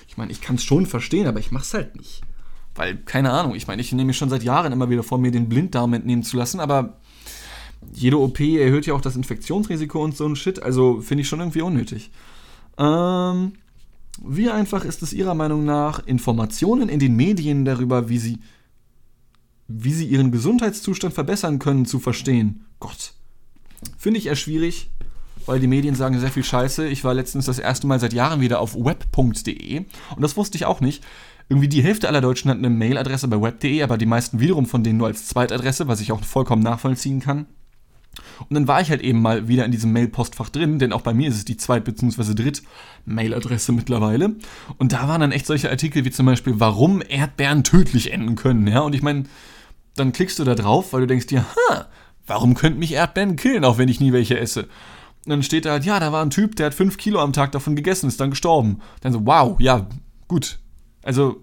Ich 0.08 0.18
meine, 0.18 0.32
ich 0.32 0.42
kann 0.42 0.56
es 0.56 0.64
schon 0.64 0.86
verstehen, 0.86 1.28
aber 1.28 1.40
ich 1.40 1.52
mache 1.52 1.64
es 1.64 1.74
halt 1.74 1.96
nicht. 1.96 2.22
Weil, 2.76 2.98
keine 2.98 3.32
Ahnung, 3.32 3.54
ich 3.54 3.68
meine, 3.68 3.82
ich 3.82 3.92
nehme 3.92 4.08
mir 4.08 4.14
schon 4.14 4.30
seit 4.30 4.44
Jahren 4.44 4.72
immer 4.72 4.90
wieder 4.90 5.04
vor, 5.04 5.18
mir 5.18 5.32
den 5.32 5.50
Blinddarm 5.50 5.94
entnehmen 5.94 6.24
zu 6.24 6.38
lassen, 6.38 6.60
aber 6.60 6.98
jede 7.92 8.20
OP 8.20 8.40
erhöht 8.40 8.86
ja 8.86 8.94
auch 8.94 9.02
das 9.02 9.16
Infektionsrisiko 9.16 10.04
und 10.04 10.16
so 10.16 10.26
ein 10.26 10.36
Shit, 10.36 10.62
also 10.62 11.02
finde 11.02 11.22
ich 11.22 11.28
schon 11.28 11.40
irgendwie 11.40 11.62
unnötig. 11.62 12.12
Ähm, 12.78 13.54
wie 14.22 14.50
einfach 14.50 14.86
ist 14.86 15.04
es 15.04 15.14
Ihrer 15.14 15.34
Meinung 15.34 15.66
nach, 15.66 16.06
Informationen 16.06 16.90
in 16.90 17.00
den 17.00 17.16
Medien 17.16 17.66
darüber, 17.66 18.10
wie 18.10 18.20
Sie, 18.20 18.40
wie 19.68 19.94
Sie 19.94 20.06
Ihren 20.06 20.32
Gesundheitszustand 20.32 21.14
verbessern 21.14 21.60
können, 21.60 21.86
zu 21.86 22.00
verstehen? 22.00 22.66
Gott. 22.80 23.14
Finde 23.98 24.20
ich 24.20 24.28
eher 24.28 24.36
schwierig 24.36 24.90
weil 25.46 25.60
die 25.60 25.68
Medien 25.68 25.96
sagen 25.96 26.20
sehr 26.20 26.32
viel 26.32 26.44
Scheiße. 26.44 26.88
Ich 26.88 27.04
war 27.04 27.14
letztens 27.14 27.46
das 27.46 27.60
erste 27.60 27.88
Mal 27.88 28.00
seit 28.00 28.14
Jahren 28.14 28.42
wieder 28.42 28.60
auf 28.60 28.76
web.de 28.76 29.80
und 30.16 30.22
das 30.22 30.38
wusste 30.38 30.58
ich 30.58 30.66
auch 30.66 30.82
nicht. 30.82 31.04
Irgendwie 31.50 31.68
die 31.68 31.84
Hälfte 31.84 32.08
aller 32.08 32.22
Deutschen 32.22 32.50
hat 32.50 32.58
eine 32.58 32.70
Mailadresse 32.70 33.28
bei 33.28 33.42
web.de, 33.42 33.84
aber 33.84 33.98
die 33.98 34.06
meisten 34.06 34.40
wiederum 34.40 34.66
von 34.66 34.84
denen 34.84 34.98
nur 34.98 35.08
als 35.08 35.28
Zweitadresse, 35.28 35.88
was 35.88 36.00
ich 36.00 36.12
auch 36.12 36.24
vollkommen 36.24 36.64
nachvollziehen 36.64 37.20
kann. 37.20 37.48
Und 38.50 38.54
dann 38.54 38.68
war 38.68 38.82
ich 38.82 38.90
halt 38.90 39.02
eben 39.02 39.22
mal 39.22 39.48
wieder 39.48 39.66
in 39.66 39.72
diesem 39.72 39.92
Mail-Postfach 39.92 40.50
drin, 40.50 40.80
denn 40.80 40.94
auch 40.94 41.02
bei 41.02 41.14
mir 41.14 41.30
ist 41.30 41.36
es 41.36 41.46
die 41.46 41.58
Zweit- 41.58 41.84
bzw. 41.86 42.34
Dritt-Mailadresse 42.34 43.72
mittlerweile. 43.72 44.36
Und 44.78 44.94
da 44.94 45.08
waren 45.08 45.22
dann 45.22 45.32
echt 45.32 45.46
solche 45.46 45.70
Artikel 45.70 46.06
wie 46.06 46.12
zum 46.12 46.26
Beispiel, 46.26 46.60
warum 46.60 47.02
Erdbeeren 47.08 47.64
tödlich 47.64 48.12
enden 48.14 48.36
können. 48.36 48.68
Ja, 48.68 48.82
und 48.82 48.94
ich 48.96 49.02
meine, 49.02 49.24
dann 49.96 50.14
klickst 50.14 50.40
du 50.40 50.44
da 50.44 50.56
drauf, 50.56 50.94
weil 50.94 51.02
du 51.02 51.08
denkst 51.08 51.28
dir, 51.28 51.46
ha, 51.70 51.88
warum 52.26 52.54
könnten 52.56 52.80
mich 52.80 52.94
Erdbeeren 52.94 53.36
killen, 53.36 53.66
auch 53.66 53.78
wenn 53.78 53.90
ich 53.90 54.00
nie 54.00 54.14
welche 54.14 54.40
esse? 54.40 54.64
Und 55.26 55.30
dann 55.30 55.44
steht 55.44 55.66
da 55.66 55.72
halt, 55.72 55.86
ja, 55.86 56.00
da 56.00 56.12
war 56.12 56.24
ein 56.24 56.30
Typ, 56.30 56.56
der 56.56 56.68
hat 56.68 56.74
5 56.74 56.98
Kilo 56.98 57.20
am 57.20 57.34
Tag 57.34 57.52
davon 57.54 57.76
gegessen, 57.76 58.08
ist 58.08 58.20
dann 58.20 58.32
gestorben. 58.32 58.80
Dann 59.02 59.14
so, 59.14 59.26
wow, 59.26 59.60
ja, 59.60 59.88
gut. 60.28 60.60
Also, 61.02 61.43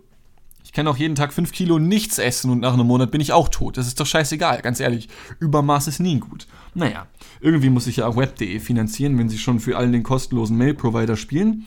ich 0.71 0.73
kann 0.73 0.87
auch 0.87 0.97
jeden 0.97 1.17
Tag 1.17 1.33
5 1.33 1.51
Kilo 1.51 1.81
nichts 1.81 2.21
essen 2.21 2.49
und 2.49 2.61
nach 2.61 2.75
einem 2.75 2.87
Monat 2.87 3.11
bin 3.11 3.21
ich 3.21 3.33
auch 3.33 3.49
tot. 3.49 3.77
Das 3.77 3.89
ist 3.89 3.99
doch 3.99 4.07
scheißegal, 4.07 4.63
ganz 4.63 4.79
ehrlich. 4.79 5.09
Übermaß 5.41 5.89
ist 5.89 5.99
nie 5.99 6.21
gut. 6.21 6.47
Naja, 6.75 7.09
irgendwie 7.41 7.71
muss 7.71 7.89
ich 7.89 7.97
ja 7.97 8.07
auch 8.07 8.17
web.de 8.17 8.61
finanzieren, 8.61 9.19
wenn 9.19 9.29
sie 9.29 9.39
schon 9.39 9.59
für 9.59 9.77
allen 9.77 9.91
den 9.91 10.05
kostenlosen 10.05 10.57
Mail-Provider 10.57 11.17
spielen. 11.17 11.67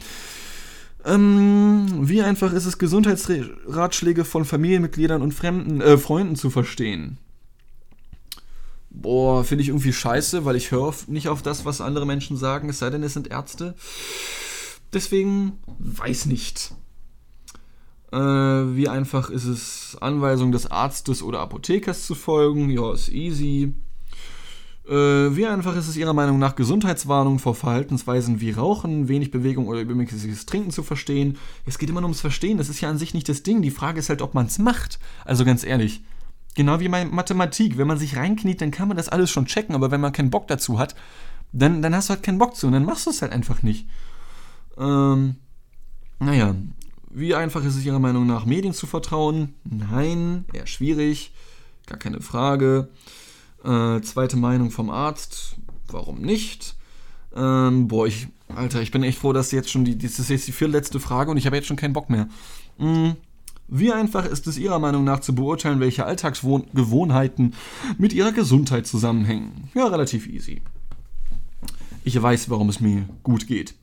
Ähm, 1.03 2.07
wie 2.07 2.21
einfach 2.21 2.53
ist 2.53 2.65
es, 2.65 2.77
Gesundheitsratschläge 2.77 4.23
von 4.23 4.45
Familienmitgliedern 4.45 5.21
und 5.21 5.33
fremden 5.33 5.81
äh, 5.81 5.97
Freunden 5.97 6.37
zu 6.37 6.49
verstehen? 6.49 7.17
boah, 8.89 9.43
finde 9.43 9.63
ich 9.63 9.67
irgendwie 9.67 9.91
scheiße, 9.91 10.45
weil 10.45 10.55
ich 10.55 10.71
höre 10.71 10.93
nicht 11.07 11.27
auf 11.27 11.41
das, 11.41 11.65
was 11.65 11.81
andere 11.81 12.05
Menschen 12.05 12.37
sagen, 12.37 12.69
es 12.69 12.79
sei 12.79 12.89
denn, 12.89 13.03
es 13.03 13.11
sind 13.11 13.27
Ärzte. 13.27 13.75
Deswegen 14.93 15.59
weiß 15.79 16.27
nicht. 16.27 16.73
Äh, 18.13 18.75
wie 18.75 18.87
einfach 18.87 19.31
ist 19.31 19.45
es, 19.45 19.97
Anweisungen 19.99 20.51
des 20.51 20.69
Arztes 20.69 21.23
oder 21.23 21.39
Apothekers 21.39 22.05
zu 22.05 22.13
folgen? 22.13 22.69
Ja, 22.69 22.93
ist 22.93 23.09
easy. 23.09 23.73
Äh, 24.87 24.93
wie 25.35 25.47
einfach 25.47 25.75
ist 25.75 25.87
es 25.87 25.97
Ihrer 25.97 26.13
Meinung 26.13 26.37
nach, 26.37 26.55
Gesundheitswarnungen 26.55 27.39
vor 27.39 27.55
Verhaltensweisen 27.55 28.39
wie 28.39 28.51
Rauchen, 28.51 29.07
wenig 29.07 29.31
Bewegung 29.31 29.67
oder 29.67 29.81
übermäßiges 29.81 30.45
Trinken 30.45 30.69
zu 30.69 30.83
verstehen? 30.83 31.37
Es 31.65 31.79
geht 31.79 31.89
immer 31.89 32.01
nur 32.01 32.09
ums 32.09 32.21
Verstehen, 32.21 32.59
das 32.59 32.69
ist 32.69 32.81
ja 32.81 32.89
an 32.89 32.99
sich 32.99 33.15
nicht 33.15 33.27
das 33.29 33.41
Ding. 33.41 33.63
Die 33.63 33.71
Frage 33.71 33.99
ist 33.99 34.09
halt, 34.09 34.21
ob 34.21 34.35
man 34.35 34.45
es 34.45 34.59
macht. 34.59 34.99
Also 35.25 35.43
ganz 35.43 35.63
ehrlich, 35.63 36.03
Genau 36.55 36.79
wie 36.79 36.87
bei 36.87 37.05
Mathematik. 37.05 37.77
Wenn 37.77 37.87
man 37.87 37.97
sich 37.97 38.15
reinkniet, 38.15 38.61
dann 38.61 38.71
kann 38.71 38.87
man 38.87 38.97
das 38.97 39.09
alles 39.09 39.31
schon 39.31 39.47
checken, 39.47 39.73
aber 39.73 39.89
wenn 39.89 40.01
man 40.01 40.13
keinen 40.13 40.29
Bock 40.29 40.47
dazu 40.47 40.77
hat, 40.77 40.95
dann, 41.51 41.81
dann 41.81 41.95
hast 41.95 42.09
du 42.09 42.13
halt 42.13 42.23
keinen 42.23 42.37
Bock 42.37 42.55
zu 42.55 42.67
und 42.67 42.73
dann 42.73 42.85
machst 42.85 43.05
du 43.05 43.09
es 43.09 43.21
halt 43.21 43.31
einfach 43.31 43.63
nicht. 43.63 43.87
Ähm, 44.77 45.37
naja, 46.19 46.55
wie 47.13 47.35
einfach 47.35 47.63
ist 47.63 47.75
es 47.75 47.85
Ihrer 47.85 47.99
Meinung 47.99 48.25
nach, 48.25 48.45
Medien 48.45 48.73
zu 48.73 48.87
vertrauen? 48.87 49.53
Nein, 49.63 50.45
eher 50.53 50.67
schwierig, 50.67 51.31
gar 51.85 51.99
keine 51.99 52.21
Frage. 52.21 52.89
Äh, 53.63 54.01
zweite 54.01 54.35
Meinung 54.37 54.71
vom 54.71 54.89
Arzt, 54.89 55.55
warum 55.87 56.21
nicht? 56.21 56.75
Ähm, 57.35 57.87
boah, 57.87 58.07
ich, 58.07 58.27
Alter, 58.55 58.81
ich 58.81 58.91
bin 58.91 59.03
echt 59.03 59.19
froh, 59.19 59.33
dass 59.33 59.51
jetzt 59.51 59.71
schon 59.71 59.85
die, 59.85 59.97
das 59.97 60.19
ist 60.19 60.29
jetzt 60.29 60.47
die 60.47 60.51
vierletzte 60.51 60.99
Frage 60.99 61.31
und 61.31 61.37
ich 61.37 61.45
habe 61.45 61.55
jetzt 61.55 61.67
schon 61.67 61.77
keinen 61.77 61.93
Bock 61.93 62.09
mehr. 62.09 62.27
Mhm. 62.77 63.15
Wie 63.67 63.91
einfach 63.91 64.25
ist 64.25 64.45
es 64.45 64.57
Ihrer 64.57 64.79
Meinung 64.79 65.03
nach 65.03 65.21
zu 65.21 65.33
beurteilen, 65.33 65.79
welche 65.79 66.05
Alltagsgewohnheiten 66.05 67.53
mit 67.97 68.13
Ihrer 68.13 68.31
Gesundheit 68.31 68.85
zusammenhängen? 68.85 69.69
Ja, 69.73 69.87
relativ 69.87 70.27
easy. 70.27 70.61
Ich 72.03 72.21
weiß, 72.21 72.49
warum 72.49 72.69
es 72.69 72.81
mir 72.81 73.07
gut 73.23 73.47
geht. 73.47 73.75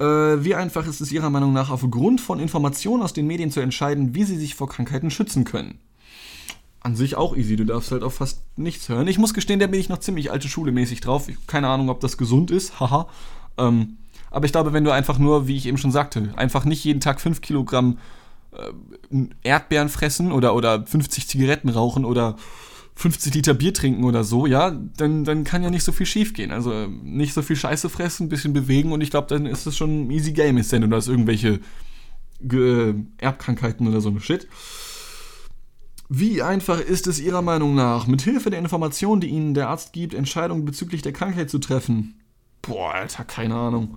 Äh, 0.00 0.42
wie 0.44 0.54
einfach 0.54 0.86
ist 0.86 1.02
es 1.02 1.12
Ihrer 1.12 1.28
Meinung 1.28 1.52
nach 1.52 1.70
aufgrund 1.70 2.22
von 2.22 2.40
Informationen 2.40 3.02
aus 3.02 3.12
den 3.12 3.26
Medien 3.26 3.50
zu 3.50 3.60
entscheiden, 3.60 4.14
wie 4.14 4.24
Sie 4.24 4.38
sich 4.38 4.54
vor 4.54 4.68
Krankheiten 4.68 5.10
schützen 5.10 5.44
können? 5.44 5.78
An 6.80 6.96
sich 6.96 7.16
auch 7.16 7.36
easy, 7.36 7.56
du 7.56 7.66
darfst 7.66 7.92
halt 7.92 8.02
auf 8.02 8.14
fast 8.14 8.40
nichts 8.56 8.88
hören. 8.88 9.06
Ich 9.08 9.18
muss 9.18 9.34
gestehen, 9.34 9.60
da 9.60 9.66
bin 9.66 9.78
ich 9.78 9.90
noch 9.90 9.98
ziemlich 9.98 10.30
alte 10.30 10.48
Schule 10.48 10.72
mäßig 10.72 11.02
drauf. 11.02 11.28
keine 11.46 11.68
Ahnung, 11.68 11.90
ob 11.90 12.00
das 12.00 12.16
gesund 12.16 12.50
ist, 12.50 12.80
haha. 12.80 13.08
Ähm, 13.58 13.98
aber 14.30 14.46
ich 14.46 14.52
glaube, 14.52 14.72
wenn 14.72 14.84
du 14.84 14.90
einfach 14.90 15.18
nur, 15.18 15.46
wie 15.46 15.56
ich 15.56 15.66
eben 15.66 15.76
schon 15.76 15.92
sagte, 15.92 16.32
einfach 16.36 16.64
nicht 16.64 16.82
jeden 16.82 17.00
Tag 17.00 17.20
5 17.20 17.42
Kilogramm 17.42 17.98
äh, 18.52 19.26
Erdbeeren 19.42 19.90
fressen 19.90 20.32
oder, 20.32 20.54
oder 20.54 20.86
50 20.86 21.28
Zigaretten 21.28 21.68
rauchen 21.68 22.06
oder 22.06 22.36
50 23.00 23.32
Liter 23.32 23.54
Bier 23.54 23.72
trinken 23.72 24.04
oder 24.04 24.24
so, 24.24 24.44
ja, 24.44 24.70
dann, 24.70 25.24
dann 25.24 25.42
kann 25.42 25.62
ja 25.62 25.70
nicht 25.70 25.84
so 25.84 25.90
viel 25.90 26.04
schief 26.04 26.34
gehen. 26.34 26.52
Also 26.52 26.86
nicht 27.02 27.32
so 27.32 27.40
viel 27.40 27.56
Scheiße 27.56 27.88
fressen, 27.88 28.26
ein 28.26 28.28
bisschen 28.28 28.52
bewegen 28.52 28.92
und 28.92 29.00
ich 29.00 29.10
glaube, 29.10 29.26
dann 29.26 29.46
ist 29.46 29.66
es 29.66 29.74
schon 29.74 30.02
ein 30.02 30.10
easy 30.10 30.32
game, 30.32 30.58
ist 30.58 30.70
denn 30.70 30.88
du 30.88 30.94
hast 30.94 31.08
irgendwelche 31.08 31.60
äh, 32.42 32.94
Erbkrankheiten 33.16 33.88
oder 33.88 34.02
so 34.02 34.10
eine 34.10 34.20
Shit. 34.20 34.46
Wie 36.10 36.42
einfach 36.42 36.78
ist 36.78 37.06
es 37.06 37.20
Ihrer 37.20 37.40
Meinung 37.40 37.74
nach, 37.74 38.06
mit 38.06 38.20
Hilfe 38.20 38.50
der 38.50 38.58
Informationen, 38.58 39.22
die 39.22 39.28
Ihnen 39.28 39.54
der 39.54 39.70
Arzt 39.70 39.94
gibt, 39.94 40.12
Entscheidungen 40.12 40.66
bezüglich 40.66 41.00
der 41.00 41.12
Krankheit 41.14 41.48
zu 41.48 41.58
treffen? 41.58 42.20
Boah, 42.60 42.92
Alter, 42.92 43.24
keine 43.24 43.54
Ahnung. 43.54 43.96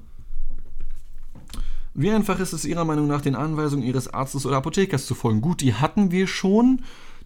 Wie 1.94 2.10
einfach 2.10 2.40
ist 2.40 2.54
es 2.54 2.64
Ihrer 2.64 2.86
Meinung 2.86 3.08
nach, 3.08 3.22
den 3.22 3.36
Anweisungen 3.36 3.84
Ihres 3.84 4.14
Arztes 4.14 4.46
oder 4.46 4.56
Apothekers 4.56 5.06
zu 5.06 5.14
folgen? 5.14 5.42
Gut, 5.42 5.60
die 5.60 5.74
hatten 5.74 6.12
wir 6.12 6.28
schon. 6.28 6.84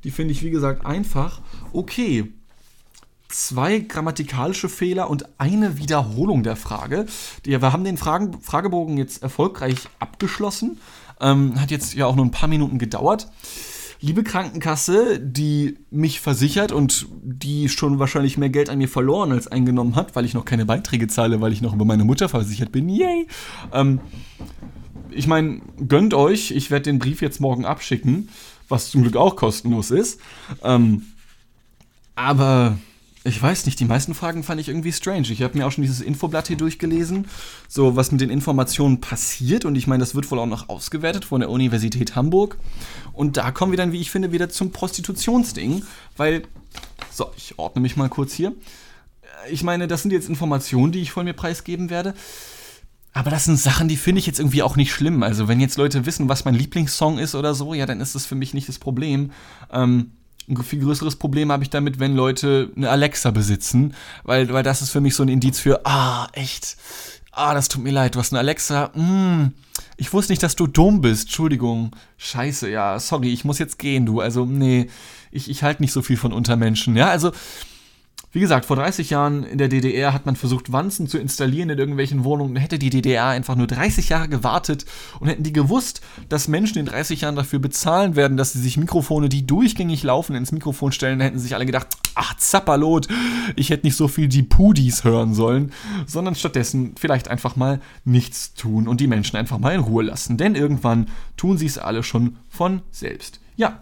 Die 0.07 0.11
finde 0.11 0.31
ich, 0.31 0.41
wie 0.41 0.51
gesagt, 0.51 0.85
einfach. 0.85 1.41
Okay. 1.73 2.31
Zwei 3.27 3.79
grammatikalische 3.79 4.69
Fehler 4.69 5.09
und 5.09 5.25
eine 5.37 5.79
Wiederholung 5.79 6.43
der 6.43 6.55
Frage. 6.55 7.07
Wir 7.43 7.61
haben 7.61 7.83
den 7.83 7.97
Fragen, 7.97 8.39
Fragebogen 8.41 8.97
jetzt 8.97 9.21
erfolgreich 9.21 9.75
abgeschlossen. 9.99 10.77
Ähm, 11.19 11.59
hat 11.59 11.71
jetzt 11.71 11.93
ja 11.93 12.05
auch 12.05 12.15
nur 12.15 12.23
ein 12.23 12.31
paar 12.31 12.47
Minuten 12.47 12.79
gedauert. 12.79 13.29
liebe 13.99 14.23
Krankenkasse, 14.23 15.19
die 15.19 15.77
mich 15.91 16.21
versichert 16.21 16.71
und 16.71 17.07
die 17.21 17.67
schon 17.67 17.99
wahrscheinlich 17.99 18.37
mehr 18.37 18.49
Geld 18.49 18.69
an 18.69 18.77
mir 18.77 18.87
verloren 18.87 19.33
als 19.33 19.49
eingenommen 19.49 19.97
hat, 19.97 20.15
weil 20.15 20.23
ich 20.23 20.33
noch 20.33 20.45
keine 20.45 20.65
Beiträge 20.65 21.09
zahle, 21.09 21.41
weil 21.41 21.51
ich 21.51 21.61
noch 21.61 21.73
über 21.73 21.83
meine 21.83 22.05
Mutter 22.05 22.29
versichert 22.29 22.71
bin. 22.71 22.87
Yay! 22.87 23.27
Ähm, 23.73 23.99
ich 25.11 25.27
meine, 25.27 25.61
gönnt 25.85 26.13
euch, 26.13 26.51
ich 26.51 26.71
werde 26.71 26.83
den 26.83 26.99
Brief 26.99 27.21
jetzt 27.21 27.41
morgen 27.41 27.65
abschicken, 27.65 28.29
was 28.69 28.89
zum 28.89 29.01
Glück 29.01 29.15
auch 29.15 29.35
kostenlos 29.35 29.91
ist. 29.91 30.19
Ähm, 30.63 31.03
aber 32.15 32.77
ich 33.27 33.41
weiß 33.41 33.65
nicht, 33.65 33.79
die 33.79 33.85
meisten 33.85 34.13
Fragen 34.13 34.41
fand 34.43 34.61
ich 34.61 34.69
irgendwie 34.69 34.93
strange. 34.93 35.27
Ich 35.29 35.41
habe 35.41 35.57
mir 35.57 35.67
auch 35.67 35.71
schon 35.71 35.81
dieses 35.81 35.99
Infoblatt 35.99 36.47
hier 36.47 36.55
durchgelesen, 36.55 37.27
so 37.67 37.95
was 37.95 38.11
mit 38.11 38.21
den 38.21 38.29
Informationen 38.29 39.01
passiert. 39.01 39.65
Und 39.65 39.75
ich 39.75 39.85
meine, 39.85 39.99
das 39.99 40.15
wird 40.15 40.31
wohl 40.31 40.39
auch 40.39 40.45
noch 40.45 40.69
ausgewertet 40.69 41.25
von 41.25 41.41
der 41.41 41.49
Universität 41.49 42.15
Hamburg. 42.15 42.57
Und 43.11 43.35
da 43.35 43.51
kommen 43.51 43.73
wir 43.73 43.77
dann, 43.77 43.91
wie 43.91 43.99
ich 43.99 44.11
finde, 44.11 44.31
wieder 44.31 44.49
zum 44.49 44.71
Prostitutionsding. 44.71 45.83
Weil, 46.15 46.43
so, 47.11 47.29
ich 47.35 47.59
ordne 47.59 47.81
mich 47.81 47.97
mal 47.97 48.07
kurz 48.07 48.33
hier. 48.33 48.53
Ich 49.51 49.61
meine, 49.61 49.87
das 49.87 50.03
sind 50.03 50.11
jetzt 50.11 50.29
Informationen, 50.29 50.93
die 50.93 51.01
ich 51.01 51.11
von 51.11 51.25
mir 51.25 51.33
preisgeben 51.33 51.89
werde. 51.89 52.13
Aber 53.17 53.31
das 53.31 53.45
sind 53.45 53.59
Sachen, 53.59 53.87
die 53.87 53.97
finde 53.97 54.19
ich 54.19 54.27
jetzt 54.27 54.37
irgendwie 54.37 54.61
auch 54.61 54.75
nicht 54.75 54.91
schlimm. 54.91 55.23
Also, 55.23 55.47
wenn 55.47 55.59
jetzt 55.59 55.77
Leute 55.77 56.05
wissen, 56.05 56.29
was 56.29 56.45
mein 56.45 56.53
Lieblingssong 56.53 57.17
ist 57.17 57.33
oder 57.33 57.55
so, 57.55 57.73
ja, 57.73 57.87
dann 57.87 57.99
ist 57.99 58.13
das 58.13 58.27
für 58.27 58.35
mich 58.35 58.53
nicht 58.53 58.69
das 58.69 58.77
Problem. 58.77 59.31
Ähm, 59.71 60.11
ein 60.47 60.63
viel 60.63 60.81
größeres 60.81 61.15
Problem 61.15 61.51
habe 61.51 61.63
ich 61.63 61.71
damit, 61.71 61.99
wenn 61.99 62.15
Leute 62.15 62.71
eine 62.75 62.91
Alexa 62.91 63.31
besitzen, 63.31 63.95
weil, 64.23 64.53
weil 64.53 64.61
das 64.61 64.83
ist 64.83 64.91
für 64.91 65.01
mich 65.01 65.15
so 65.15 65.23
ein 65.23 65.29
Indiz 65.29 65.59
für, 65.59 65.81
ah, 65.85 66.27
echt, 66.31 66.77
ah, 67.31 67.55
das 67.55 67.69
tut 67.69 67.83
mir 67.83 67.91
leid, 67.91 68.13
du 68.13 68.19
hast 68.19 68.33
eine 68.33 68.39
Alexa, 68.39 68.91
mm, 68.95 69.51
ich 69.97 70.13
wusste 70.13 70.31
nicht, 70.31 70.43
dass 70.43 70.55
du 70.55 70.67
dumm 70.67 71.01
bist, 71.01 71.23
Entschuldigung, 71.23 71.91
scheiße, 72.17 72.69
ja, 72.69 72.99
sorry, 72.99 73.33
ich 73.33 73.43
muss 73.43 73.59
jetzt 73.59 73.79
gehen, 73.79 74.05
du, 74.05 74.21
also, 74.21 74.45
nee, 74.45 74.89
ich, 75.31 75.49
ich 75.49 75.63
halte 75.63 75.81
nicht 75.81 75.91
so 75.91 76.01
viel 76.01 76.17
von 76.17 76.31
Untermenschen, 76.31 76.95
ja, 76.95 77.09
also, 77.09 77.31
wie 78.37 78.41
gesagt, 78.41 78.67
vor 78.67 78.75
30 78.75 79.09
Jahren 79.09 79.43
in 79.43 79.57
der 79.57 79.67
DDR 79.67 80.13
hat 80.13 80.27
man 80.27 80.35
versucht, 80.35 80.71
Wanzen 80.71 81.07
zu 81.07 81.17
installieren 81.17 81.71
in 81.71 81.79
irgendwelchen 81.79 82.23
Wohnungen. 82.23 82.55
Hätte 82.55 82.77
die 82.77 82.91
DDR 82.91 83.29
einfach 83.29 83.55
nur 83.55 83.65
30 83.65 84.09
Jahre 84.09 84.29
gewartet 84.29 84.85
und 85.19 85.27
hätten 85.27 85.41
die 85.41 85.53
gewusst, 85.53 86.01
dass 86.29 86.47
Menschen 86.47 86.77
in 86.77 86.85
30 86.85 87.21
Jahren 87.21 87.35
dafür 87.35 87.57
bezahlen 87.57 88.15
werden, 88.15 88.37
dass 88.37 88.53
sie 88.53 88.59
sich 88.59 88.77
Mikrofone, 88.77 89.27
die 89.27 89.47
durchgängig 89.47 90.03
laufen, 90.03 90.35
ins 90.35 90.51
Mikrofon 90.51 90.91
stellen, 90.91 91.19
hätten 91.19 91.39
sich 91.39 91.55
alle 91.55 91.65
gedacht, 91.65 91.87
ach, 92.13 92.37
Zappalot, 92.37 93.07
ich 93.55 93.71
hätte 93.71 93.87
nicht 93.87 93.95
so 93.95 94.07
viel 94.07 94.27
die 94.27 94.43
Pudis 94.43 95.03
hören 95.03 95.33
sollen, 95.33 95.71
sondern 96.05 96.35
stattdessen 96.35 96.93
vielleicht 96.95 97.29
einfach 97.29 97.55
mal 97.55 97.81
nichts 98.05 98.53
tun 98.53 98.87
und 98.87 99.01
die 99.01 99.07
Menschen 99.07 99.35
einfach 99.35 99.57
mal 99.57 99.73
in 99.73 99.81
Ruhe 99.81 100.03
lassen. 100.03 100.37
Denn 100.37 100.53
irgendwann 100.53 101.07
tun 101.37 101.57
sie 101.57 101.65
es 101.65 101.79
alle 101.79 102.03
schon 102.03 102.35
von 102.49 102.83
selbst. 102.91 103.39
Ja, 103.55 103.79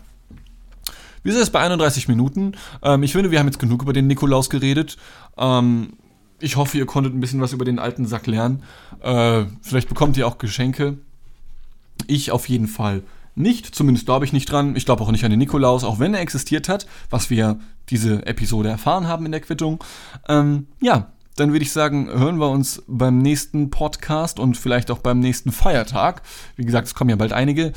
wir 1.25 1.31
sind 1.31 1.41
jetzt 1.41 1.51
bei 1.51 1.59
31 1.59 2.07
Minuten. 2.07 2.53
Ähm, 2.83 3.01
ich 3.01 3.13
finde, 3.13 3.31
wir 3.31 3.39
haben 3.39 3.47
jetzt 3.47 3.57
genug 3.57 3.81
über 3.81 3.93
den 3.93 4.05
Nikolaus 4.05 4.51
geredet. 4.51 4.95
Ähm, 5.37 5.93
ich 6.39 6.55
hoffe, 6.55 6.77
ihr 6.77 6.85
konntet 6.85 7.15
ein 7.15 7.19
bisschen 7.19 7.41
was 7.41 7.51
über 7.51 7.65
den 7.65 7.79
alten 7.79 8.05
Sack 8.05 8.27
lernen. 8.27 8.61
Äh, 9.01 9.45
vielleicht 9.61 9.89
bekommt 9.89 10.17
ihr 10.17 10.27
auch 10.27 10.37
Geschenke. 10.37 10.99
Ich 12.05 12.29
auf 12.29 12.47
jeden 12.47 12.67
Fall 12.67 13.01
nicht. 13.33 13.73
Zumindest 13.73 14.05
glaube 14.05 14.23
ich 14.25 14.33
nicht 14.33 14.51
dran. 14.51 14.75
Ich 14.75 14.85
glaube 14.85 15.01
auch 15.01 15.11
nicht 15.11 15.25
an 15.25 15.31
den 15.31 15.39
Nikolaus, 15.39 15.83
auch 15.83 15.97
wenn 15.97 16.13
er 16.13 16.21
existiert 16.21 16.69
hat, 16.69 16.85
was 17.09 17.31
wir 17.31 17.59
diese 17.89 18.23
Episode 18.27 18.69
erfahren 18.69 19.07
haben 19.07 19.25
in 19.25 19.31
der 19.31 19.41
Quittung. 19.41 19.83
Ähm, 20.29 20.67
ja, 20.79 21.07
dann 21.37 21.53
würde 21.53 21.63
ich 21.63 21.71
sagen, 21.71 22.07
hören 22.07 22.37
wir 22.37 22.51
uns 22.51 22.83
beim 22.87 23.17
nächsten 23.17 23.71
Podcast 23.71 24.39
und 24.39 24.57
vielleicht 24.57 24.91
auch 24.91 24.99
beim 24.99 25.19
nächsten 25.19 25.51
Feiertag. 25.51 26.21
Wie 26.55 26.65
gesagt, 26.65 26.87
es 26.87 26.93
kommen 26.93 27.09
ja 27.09 27.15
bald 27.15 27.33
einige 27.33 27.73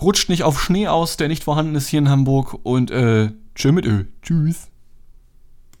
rutscht 0.00 0.28
nicht 0.28 0.42
auf 0.42 0.60
Schnee 0.60 0.88
aus, 0.88 1.16
der 1.16 1.28
nicht 1.28 1.44
vorhanden 1.44 1.74
ist 1.74 1.88
hier 1.88 1.98
in 1.98 2.08
Hamburg. 2.08 2.58
Und 2.62 2.90
äh, 2.90 3.30
tschö 3.54 3.72
mit 3.72 3.86
Ö. 3.86 4.04
Tschüss. 4.22 4.69